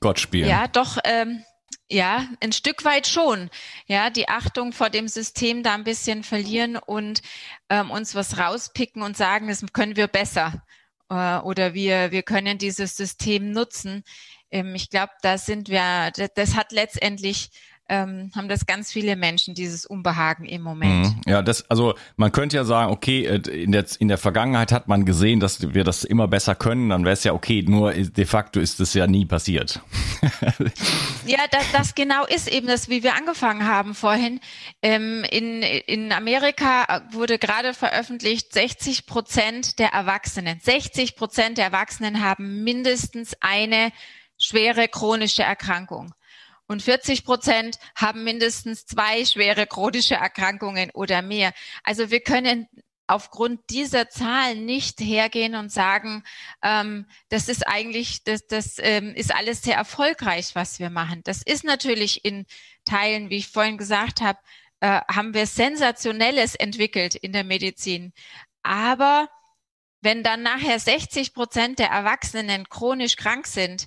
Gott 0.00 0.18
spielen. 0.18 0.48
Ja, 0.48 0.66
doch. 0.66 0.98
Ähm, 1.04 1.44
ja, 1.88 2.28
ein 2.40 2.52
Stück 2.52 2.84
weit 2.84 3.06
schon. 3.06 3.50
Ja, 3.86 4.10
die 4.10 4.28
Achtung 4.28 4.72
vor 4.72 4.90
dem 4.90 5.08
System 5.08 5.62
da 5.62 5.74
ein 5.74 5.84
bisschen 5.84 6.24
verlieren 6.24 6.76
und 6.76 7.22
ähm, 7.68 7.90
uns 7.90 8.14
was 8.14 8.38
rauspicken 8.38 9.02
und 9.02 9.16
sagen, 9.16 9.48
das 9.48 9.64
können 9.72 9.96
wir 9.96 10.08
besser 10.08 10.62
äh, 11.10 11.38
oder 11.38 11.74
wir, 11.74 12.10
wir 12.10 12.22
können 12.22 12.58
dieses 12.58 12.96
System 12.96 13.52
nutzen. 13.52 14.04
Ähm, 14.50 14.74
ich 14.74 14.90
glaube, 14.90 15.12
da 15.22 15.38
sind 15.38 15.68
wir, 15.68 16.10
das, 16.16 16.30
das 16.34 16.56
hat 16.56 16.72
letztendlich 16.72 17.50
ähm, 17.88 18.30
haben 18.34 18.48
das 18.48 18.66
ganz 18.66 18.92
viele 18.92 19.16
Menschen, 19.16 19.54
dieses 19.54 19.84
Unbehagen 19.84 20.44
im 20.44 20.62
Moment. 20.62 21.08
Mhm. 21.08 21.20
Ja, 21.26 21.42
das, 21.42 21.68
also 21.68 21.94
man 22.16 22.32
könnte 22.32 22.56
ja 22.56 22.64
sagen, 22.64 22.92
okay, 22.92 23.26
äh, 23.26 23.62
in 23.62 23.72
der, 23.72 23.84
in 23.98 24.08
der 24.08 24.18
Vergangenheit 24.18 24.72
hat 24.72 24.88
man 24.88 25.04
gesehen, 25.04 25.40
dass 25.40 25.74
wir 25.74 25.84
das 25.84 26.04
immer 26.04 26.28
besser 26.28 26.54
können, 26.54 26.88
dann 26.88 27.04
wäre 27.04 27.12
es 27.12 27.24
ja 27.24 27.32
okay, 27.32 27.62
nur 27.62 27.92
de 27.92 28.24
facto 28.24 28.60
ist 28.60 28.80
das 28.80 28.94
ja 28.94 29.06
nie 29.06 29.26
passiert. 29.26 29.80
ja, 31.26 31.40
das, 31.50 31.72
das 31.72 31.94
genau 31.94 32.24
ist 32.24 32.50
eben 32.50 32.66
das, 32.66 32.88
wie 32.88 33.02
wir 33.02 33.14
angefangen 33.14 33.66
haben 33.66 33.94
vorhin. 33.94 34.40
Ähm, 34.80 35.24
in, 35.30 35.62
in 35.62 36.12
Amerika 36.12 37.02
wurde 37.12 37.38
gerade 37.38 37.74
veröffentlicht, 37.74 38.52
60 38.52 39.06
Prozent 39.06 39.78
der 39.78 39.88
Erwachsenen, 39.88 40.60
60 40.60 41.16
Prozent 41.16 41.58
der 41.58 41.66
Erwachsenen 41.66 42.22
haben 42.22 42.62
mindestens 42.64 43.34
eine 43.40 43.92
schwere 44.38 44.88
chronische 44.88 45.42
Erkrankung 45.42 46.14
und 46.66 46.82
40 46.82 47.24
Prozent 47.24 47.78
haben 47.94 48.24
mindestens 48.24 48.86
zwei 48.86 49.24
schwere 49.24 49.66
chronische 49.66 50.14
Erkrankungen 50.14 50.90
oder 50.92 51.22
mehr. 51.22 51.52
Also 51.82 52.10
wir 52.10 52.20
können 52.20 52.68
aufgrund 53.06 53.60
dieser 53.70 54.08
Zahlen 54.08 54.64
nicht 54.64 55.00
hergehen 55.00 55.54
und 55.54 55.70
sagen, 55.70 56.22
ähm, 56.62 57.06
das 57.28 57.48
ist 57.48 57.66
eigentlich, 57.66 58.24
das, 58.24 58.46
das 58.46 58.76
ähm, 58.78 59.14
ist 59.14 59.34
alles 59.34 59.62
sehr 59.62 59.76
erfolgreich, 59.76 60.54
was 60.54 60.78
wir 60.78 60.88
machen. 60.88 61.20
Das 61.24 61.42
ist 61.42 61.64
natürlich 61.64 62.24
in 62.24 62.46
Teilen, 62.84 63.28
wie 63.28 63.36
ich 63.36 63.48
vorhin 63.48 63.76
gesagt 63.76 64.20
habe, 64.20 64.38
äh, 64.80 65.00
haben 65.12 65.34
wir 65.34 65.46
Sensationelles 65.46 66.54
entwickelt 66.54 67.14
in 67.14 67.32
der 67.32 67.44
Medizin. 67.44 68.12
Aber 68.62 69.28
wenn 70.00 70.22
dann 70.22 70.42
nachher 70.42 70.78
60 70.78 71.34
Prozent 71.34 71.78
der 71.78 71.88
Erwachsenen 71.88 72.68
chronisch 72.68 73.16
krank 73.16 73.46
sind, 73.46 73.86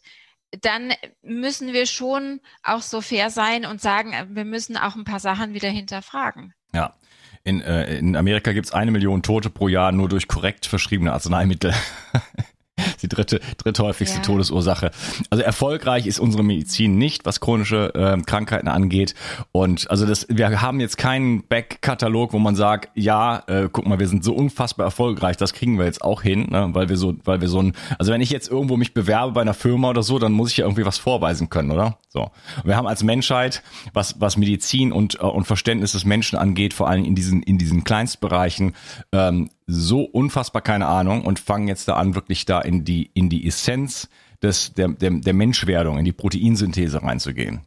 dann 0.61 0.93
müssen 1.21 1.73
wir 1.73 1.85
schon 1.85 2.41
auch 2.63 2.81
so 2.81 3.01
fair 3.01 3.29
sein 3.29 3.65
und 3.65 3.81
sagen, 3.81 4.13
äh, 4.13 4.25
wir 4.29 4.45
müssen 4.45 4.77
auch 4.77 4.95
ein 4.95 5.03
paar 5.03 5.19
Sachen 5.19 5.53
wieder 5.53 5.69
hinterfragen. 5.69 6.53
Ja. 6.73 6.95
In, 7.43 7.61
äh, 7.61 7.97
in 7.97 8.15
Amerika 8.15 8.53
gibt 8.53 8.65
es 8.65 8.73
eine 8.73 8.91
Million 8.91 9.21
Tote 9.21 9.49
pro 9.51 9.67
Jahr 9.67 9.91
nur 9.91 10.09
durch 10.09 10.27
korrekt 10.27 10.65
verschriebene 10.65 11.13
Arzneimittel. 11.13 11.73
die 13.01 13.07
dritte, 13.07 13.39
dritthäufigste 13.57 14.17
ja. 14.17 14.23
Todesursache. 14.23 14.91
Also 15.29 15.43
erfolgreich 15.43 16.07
ist 16.07 16.19
unsere 16.19 16.43
Medizin 16.43 16.97
nicht, 16.97 17.25
was 17.25 17.39
chronische 17.39 17.93
äh, 17.95 18.21
Krankheiten 18.21 18.67
angeht. 18.67 19.15
Und 19.51 19.89
also 19.89 20.05
das, 20.05 20.27
wir 20.29 20.61
haben 20.61 20.79
jetzt 20.79 20.97
keinen 20.97 21.43
Back-Katalog, 21.47 22.33
wo 22.33 22.39
man 22.39 22.55
sagt, 22.55 22.89
ja, 22.95 23.43
äh, 23.47 23.69
guck 23.71 23.85
mal, 23.87 23.99
wir 23.99 24.07
sind 24.07 24.23
so 24.23 24.33
unfassbar 24.33 24.85
erfolgreich, 24.85 25.37
das 25.37 25.53
kriegen 25.53 25.77
wir 25.77 25.85
jetzt 25.85 26.01
auch 26.01 26.21
hin, 26.21 26.47
ne? 26.49 26.69
weil 26.73 26.89
wir 26.89 26.97
so, 26.97 27.15
weil 27.23 27.41
wir 27.41 27.47
so 27.47 27.61
ein, 27.61 27.73
also 27.97 28.11
wenn 28.11 28.21
ich 28.21 28.29
jetzt 28.29 28.49
irgendwo 28.49 28.77
mich 28.77 28.93
bewerbe 28.93 29.33
bei 29.33 29.41
einer 29.41 29.53
Firma 29.53 29.89
oder 29.89 30.03
so, 30.03 30.19
dann 30.19 30.33
muss 30.33 30.51
ich 30.51 30.57
ja 30.57 30.65
irgendwie 30.65 30.85
was 30.85 30.97
vorweisen 30.97 31.49
können, 31.49 31.71
oder? 31.71 31.97
So. 32.09 32.31
wir 32.63 32.77
haben 32.77 32.87
als 32.87 33.03
Menschheit, 33.03 33.61
was, 33.93 34.21
was 34.21 34.37
Medizin 34.37 34.91
und, 34.91 35.15
äh, 35.15 35.23
und 35.23 35.45
Verständnis 35.45 35.93
des 35.93 36.05
Menschen 36.05 36.37
angeht, 36.37 36.73
vor 36.73 36.87
allem 36.89 37.03
in 37.05 37.15
diesen, 37.15 37.43
in 37.43 37.57
diesen 37.57 37.83
Kleinstbereichen, 37.83 38.73
ähm, 39.11 39.49
so 39.67 40.01
unfassbar 40.01 40.61
keine 40.61 40.87
Ahnung 40.87 41.23
und 41.25 41.39
fangen 41.39 41.67
jetzt 41.67 41.87
da 41.87 41.95
an, 41.95 42.15
wirklich 42.15 42.45
da 42.45 42.61
in 42.61 42.85
die, 42.85 43.09
in 43.13 43.29
die 43.29 43.47
Essenz 43.47 44.09
des, 44.41 44.73
der, 44.73 44.89
der, 44.89 45.11
der 45.11 45.33
Menschwerdung, 45.33 45.97
in 45.97 46.05
die 46.05 46.11
Proteinsynthese 46.11 47.01
reinzugehen. 47.01 47.61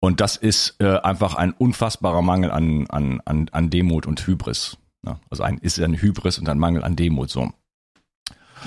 Und 0.00 0.20
das 0.20 0.36
ist 0.36 0.76
äh, 0.78 0.98
einfach 0.98 1.34
ein 1.34 1.52
unfassbarer 1.52 2.22
Mangel 2.22 2.52
an, 2.52 2.86
an, 2.88 3.20
an, 3.24 3.48
an 3.50 3.70
Demut 3.70 4.06
und 4.06 4.24
Hybris. 4.24 4.76
Ja, 5.04 5.20
also 5.30 5.42
ein 5.42 5.58
ist 5.58 5.80
ein 5.80 6.00
Hybris 6.00 6.38
und 6.38 6.48
ein 6.48 6.58
Mangel 6.58 6.84
an 6.84 6.94
Demut 6.94 7.30
so. 7.30 7.52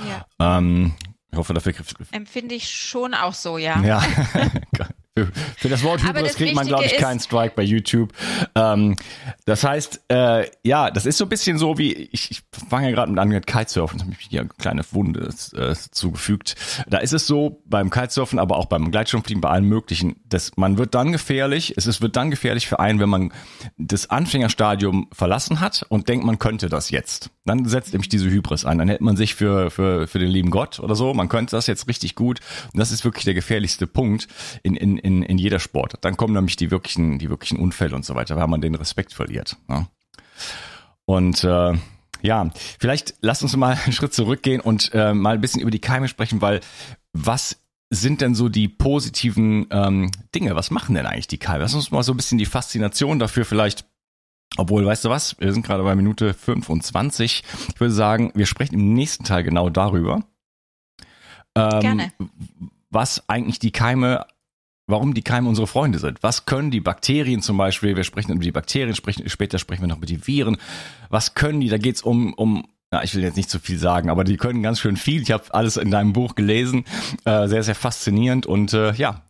Ja. 0.08 0.58
Ähm, 0.58 0.94
ich 1.32 1.38
hoffe, 1.38 1.54
dafür 1.54 1.74
empfinde 2.12 2.56
ich 2.56 2.70
schon 2.70 3.14
auch 3.14 3.34
so, 3.34 3.58
ja. 3.58 3.82
Ja, 3.82 4.04
Für, 5.18 5.30
für 5.58 5.68
das 5.68 5.84
Wort 5.84 6.08
Hybris 6.08 6.36
kriegt 6.36 6.56
man, 6.56 6.68
glaube 6.68 6.86
ich, 6.86 6.96
keinen 6.96 7.20
Strike 7.20 7.52
bei 7.58 7.64
YouTube. 7.64 8.14
Ähm, 8.56 8.96
das 9.44 9.66
heißt, 9.66 10.06
äh, 10.08 10.50
ja, 10.64 10.90
das 10.90 11.06
ist 11.06 11.18
so 11.18 11.26
ein 11.26 11.30
bisschen 11.30 11.58
so 11.58 11.78
wie, 11.78 11.92
ich, 11.92 12.32
ich 12.32 12.44
fange 12.70 12.88
ja 12.88 12.96
gerade 12.96 13.12
mit 13.12 13.20
an 13.20 13.28
mit 13.28 13.46
Kitesurfen, 13.46 14.00
da 14.00 14.06
habe 14.06 14.16
ich 14.18 14.28
hier 14.28 14.40
eine 14.40 14.50
kleine 14.58 14.84
Wunde 14.92 15.28
äh, 15.54 15.76
zugefügt. 15.92 16.56
Da 16.88 17.00
ist 17.00 17.12
es 17.12 17.28
so, 17.28 17.62
beim 17.66 17.90
Kitesurfen, 17.90 18.40
aber 18.40 18.56
auch 18.56 18.68
beim 18.68 18.90
Gleitschirmfliegen, 18.90 19.42
bei 19.42 19.50
allen 19.50 19.66
möglichen, 19.66 20.16
dass 20.30 20.56
man 20.56 20.78
wird 20.78 20.96
dann 20.96 21.12
gefährlich, 21.12 21.74
es 21.76 21.88
ist, 21.88 22.02
wird 22.02 22.16
dann 22.16 22.32
gefährlich 22.32 22.70
für 22.70 22.80
einen, 22.80 23.02
wenn 23.02 23.10
man 23.10 23.34
das 23.78 24.10
Anfängerstadium 24.10 25.10
verlassen 25.12 25.60
hat 25.60 25.86
und 25.90 26.08
denkt, 26.08 26.26
man 26.26 26.40
könnte 26.40 26.70
das 26.70 26.90
jetzt. 26.90 27.32
Dann 27.44 27.66
setzt 27.66 27.92
nämlich 27.92 28.08
diese 28.08 28.30
Hybris 28.30 28.64
ein. 28.64 28.78
Dann 28.78 28.88
hält 28.88 29.02
man 29.02 29.18
sich 29.18 29.36
für, 29.36 29.72
für, 29.72 30.08
für 30.08 30.20
den 30.20 30.30
lieben 30.30 30.52
Gott 30.52 30.80
oder 30.80 30.96
so, 30.96 31.14
man 31.14 31.28
könnte 31.28 31.56
das 31.56 31.68
jetzt 31.68 31.90
richtig 31.90 32.16
gut. 32.16 32.40
Und 32.72 32.80
das 32.80 32.92
ist 32.92 33.04
wirklich 33.04 33.26
der 33.26 33.34
gefährlichste 33.34 33.88
Punkt 33.88 34.30
in, 34.64 34.76
in, 34.76 35.01
in, 35.02 35.24
in 35.24 35.38
jeder 35.38 35.60
Sport. 35.60 35.96
Dann 36.02 36.18
kommen 36.18 36.34
nämlich 36.34 36.56
die 36.56 36.72
wirklichen, 36.72 37.20
die 37.20 37.30
wirklichen 37.30 37.58
Unfälle 37.58 37.96
und 37.96 38.06
so 38.06 38.16
weiter, 38.16 38.36
weil 38.36 38.48
man 38.48 38.62
den 38.62 38.76
Respekt 38.76 39.14
verliert. 39.14 39.58
Ne? 39.68 39.88
Und 41.06 41.44
äh, 41.44 41.74
ja, 42.22 42.50
vielleicht 42.80 43.16
lasst 43.22 43.44
uns 43.44 43.56
mal 43.56 43.78
einen 43.84 43.94
Schritt 43.94 44.14
zurückgehen 44.14 44.62
und 44.62 44.92
äh, 44.94 45.14
mal 45.14 45.36
ein 45.36 45.42
bisschen 45.42 45.62
über 45.62 45.72
die 45.72 45.80
Keime 45.80 46.08
sprechen, 46.08 46.42
weil 46.42 46.62
was 47.14 47.58
sind 47.90 48.22
denn 48.22 48.36
so 48.36 48.48
die 48.48 48.70
positiven 48.70 49.68
ähm, 49.70 50.12
Dinge? 50.34 50.56
Was 50.56 50.72
machen 50.72 50.96
denn 50.96 51.06
eigentlich 51.06 51.28
die 51.28 51.40
Keime? 51.40 51.64
Lass 51.64 51.74
uns 51.74 51.92
mal 51.92 52.04
so 52.04 52.14
ein 52.14 52.18
bisschen 52.18 52.38
die 52.38 52.46
Faszination 52.46 53.20
dafür 53.20 53.44
vielleicht 53.44 53.86
obwohl, 54.58 54.86
weißt 54.86 55.06
du 55.06 55.10
was? 55.10 55.40
Wir 55.40 55.54
sind 55.54 55.66
gerade 55.66 55.84
bei 55.84 55.96
Minute 55.96 56.34
25. 56.34 57.44
Ich 57.70 57.80
würde 57.80 57.94
sagen, 57.94 58.32
wir 58.36 58.46
sprechen 58.46 58.76
im 58.76 58.94
nächsten 58.94 59.24
Teil 59.24 59.44
genau 59.44 59.70
darüber. 59.70 60.26
Ähm, 61.56 61.80
Gerne. 61.80 62.14
Was 62.90 63.30
eigentlich 63.30 63.60
die 63.60 63.72
Keime 63.72 64.26
warum 64.92 65.14
die 65.14 65.24
Keime 65.24 65.50
unsere 65.50 65.68
Freunde 65.68 66.00
sind. 66.00 66.22
Was 66.22 66.46
können 66.46 66.72
die 66.72 66.82
Bakterien 66.82 67.42
zum 67.42 67.58
Beispiel, 67.58 67.96
wir 67.96 68.04
sprechen 68.04 68.34
über 68.34 68.44
die 68.44 68.52
Bakterien, 68.52 68.96
sprechen, 68.96 69.28
später 69.30 69.58
sprechen 69.58 69.82
wir 69.82 69.88
noch 69.88 69.98
über 69.98 70.06
die 70.06 70.28
Viren. 70.28 70.58
Was 71.10 71.34
können 71.34 71.60
die? 71.60 71.70
Da 71.70 71.78
geht's 71.78 72.02
um, 72.02 72.34
um 72.34 72.68
ja, 72.94 73.04
ich 73.04 73.16
will 73.16 73.24
jetzt 73.24 73.38
nicht 73.38 73.50
zu 73.50 73.60
viel 73.60 73.80
sagen, 73.80 74.10
aber 74.10 74.24
die 74.24 74.38
können 74.38 74.62
ganz 74.62 74.80
schön 74.80 74.98
viel. 74.98 75.22
Ich 75.22 75.32
habe 75.32 75.46
alles 75.54 75.78
in 75.78 75.92
deinem 75.92 76.14
Buch 76.14 76.36
gelesen. 76.36 76.84
Äh, 77.24 77.48
sehr, 77.48 77.64
sehr 77.64 77.76
faszinierend 77.76 78.46
und 78.46 78.74
äh, 78.74 78.92
ja, 78.94 79.24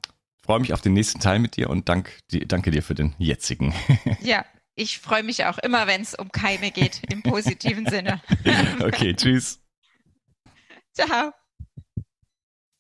freue 0.43 0.59
mich 0.59 0.73
auf 0.73 0.81
den 0.81 0.93
nächsten 0.93 1.19
Teil 1.19 1.39
mit 1.39 1.57
dir 1.57 1.69
und 1.69 1.87
dank, 1.87 2.17
die, 2.31 2.47
danke 2.47 2.71
dir 2.71 2.83
für 2.83 2.95
den 2.95 3.13
jetzigen. 3.17 3.73
Ja, 4.21 4.45
ich 4.75 4.99
freue 4.99 5.23
mich 5.23 5.45
auch 5.45 5.57
immer, 5.59 5.87
wenn 5.87 6.01
es 6.01 6.15
um 6.15 6.31
Keime 6.31 6.71
geht, 6.71 7.01
im 7.11 7.21
positiven 7.21 7.85
Sinne. 7.85 8.21
okay, 8.81 9.13
tschüss. 9.13 9.59
Ciao. 10.93 11.31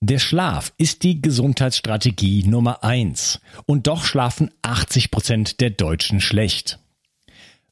Der 0.03 0.17
Schlaf 0.17 0.73
ist 0.79 1.03
die 1.03 1.21
Gesundheitsstrategie 1.21 2.43
Nummer 2.47 2.83
eins. 2.83 3.39
Und 3.67 3.85
doch 3.85 4.03
schlafen 4.03 4.49
80 4.63 5.11
Prozent 5.11 5.61
der 5.61 5.69
Deutschen 5.69 6.21
schlecht. 6.21 6.79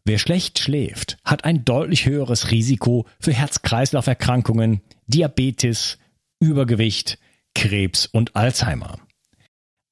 Wer 0.06 0.20
schlecht 0.20 0.60
schläft, 0.60 1.18
hat 1.26 1.44
ein 1.44 1.66
deutlich 1.66 2.06
höheres 2.06 2.52
Risiko 2.52 3.08
für 3.20 3.34
Herz-Kreislauf-Erkrankungen, 3.34 4.82
Diabetes, 5.08 5.98
Übergewicht, 6.40 7.18
Krebs 7.56 8.06
und 8.06 8.36
Alzheimer. 8.36 9.00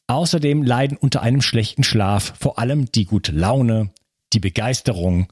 Außerdem 0.06 0.62
leiden 0.62 0.96
unter 0.96 1.24
einem 1.24 1.42
schlechten 1.42 1.84
Schlaf 1.84 2.36
vor 2.40 2.60
allem 2.60 2.92
die 2.92 3.06
gute 3.06 3.32
Laune, 3.32 3.90
die 4.34 4.40
Begeisterung, 4.40 5.28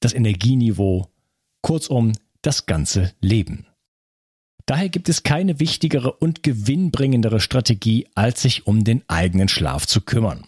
das 0.00 0.14
Energieniveau, 0.14 1.08
kurzum 1.60 2.12
das 2.40 2.64
ganze 2.64 3.12
Leben. 3.20 3.67
Daher 4.68 4.90
gibt 4.90 5.08
es 5.08 5.22
keine 5.22 5.60
wichtigere 5.60 6.12
und 6.12 6.42
gewinnbringendere 6.42 7.40
Strategie, 7.40 8.06
als 8.14 8.42
sich 8.42 8.66
um 8.66 8.84
den 8.84 9.02
eigenen 9.08 9.48
Schlaf 9.48 9.86
zu 9.86 10.02
kümmern. 10.02 10.44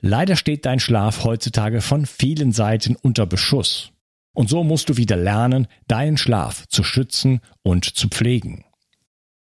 Leider 0.00 0.36
steht 0.36 0.66
dein 0.66 0.80
Schlaf 0.80 1.24
heutzutage 1.24 1.80
von 1.80 2.04
vielen 2.04 2.52
Seiten 2.52 2.94
unter 2.94 3.24
Beschuss. 3.24 3.92
Und 4.34 4.50
so 4.50 4.62
musst 4.64 4.90
du 4.90 4.98
wieder 4.98 5.16
lernen, 5.16 5.66
deinen 5.88 6.18
Schlaf 6.18 6.66
zu 6.68 6.84
schützen 6.84 7.40
und 7.62 7.86
zu 7.86 8.08
pflegen. 8.08 8.66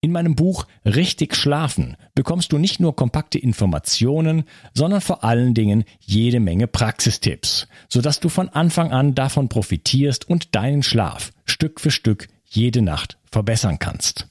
In 0.03 0.13
meinem 0.13 0.37
Buch 0.37 0.67
Richtig 0.85 1.35
Schlafen 1.35 1.97
bekommst 2.15 2.53
du 2.53 2.59
nicht 2.59 2.79
nur 2.79 2.95
kompakte 2.95 3.39
Informationen, 3.39 4.45
sondern 4.75 5.01
vor 5.01 5.25
allen 5.25 5.55
Dingen 5.55 5.85
jede 5.99 6.41
Menge 6.41 6.67
Praxistipps, 6.67 7.69
sodass 7.89 8.21
du 8.21 8.29
von 8.29 8.51
Anfang 8.51 8.93
an 8.93 9.15
davon 9.15 9.49
profitierst 9.49 10.29
und 10.29 10.55
deinen 10.55 10.83
Schlaf 10.83 11.33
Stück 11.47 11.81
für 11.81 11.91
Stück 11.91 12.29
jede 12.45 12.83
Nacht 12.83 13.17
verbessern 13.33 13.79
kannst. 13.79 14.29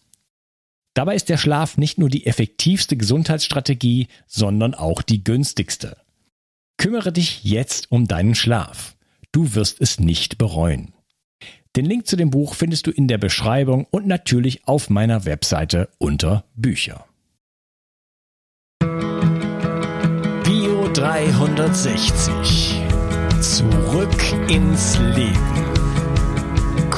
Dabei 0.93 1.15
ist 1.15 1.29
der 1.29 1.37
Schlaf 1.37 1.77
nicht 1.77 1.97
nur 1.97 2.09
die 2.09 2.25
effektivste 2.25 2.97
Gesundheitsstrategie, 2.97 4.07
sondern 4.27 4.73
auch 4.73 5.01
die 5.01 5.23
günstigste. 5.23 5.97
Kümmere 6.77 7.11
dich 7.11 7.43
jetzt 7.43 7.91
um 7.91 8.07
deinen 8.07 8.35
Schlaf. 8.35 8.95
Du 9.31 9.53
wirst 9.55 9.79
es 9.79 9.99
nicht 9.99 10.37
bereuen. 10.37 10.93
Den 11.77 11.85
Link 11.85 12.05
zu 12.07 12.17
dem 12.17 12.31
Buch 12.31 12.55
findest 12.55 12.87
du 12.87 12.91
in 12.91 13.07
der 13.07 13.17
Beschreibung 13.17 13.87
und 13.91 14.05
natürlich 14.05 14.67
auf 14.67 14.89
meiner 14.89 15.23
Webseite 15.23 15.87
unter 15.99 16.43
Bücher. 16.55 17.05
Bio 20.43 20.89
360. 20.93 22.81
Zurück 23.39 24.49
ins 24.49 24.97
Leben. 24.99 25.70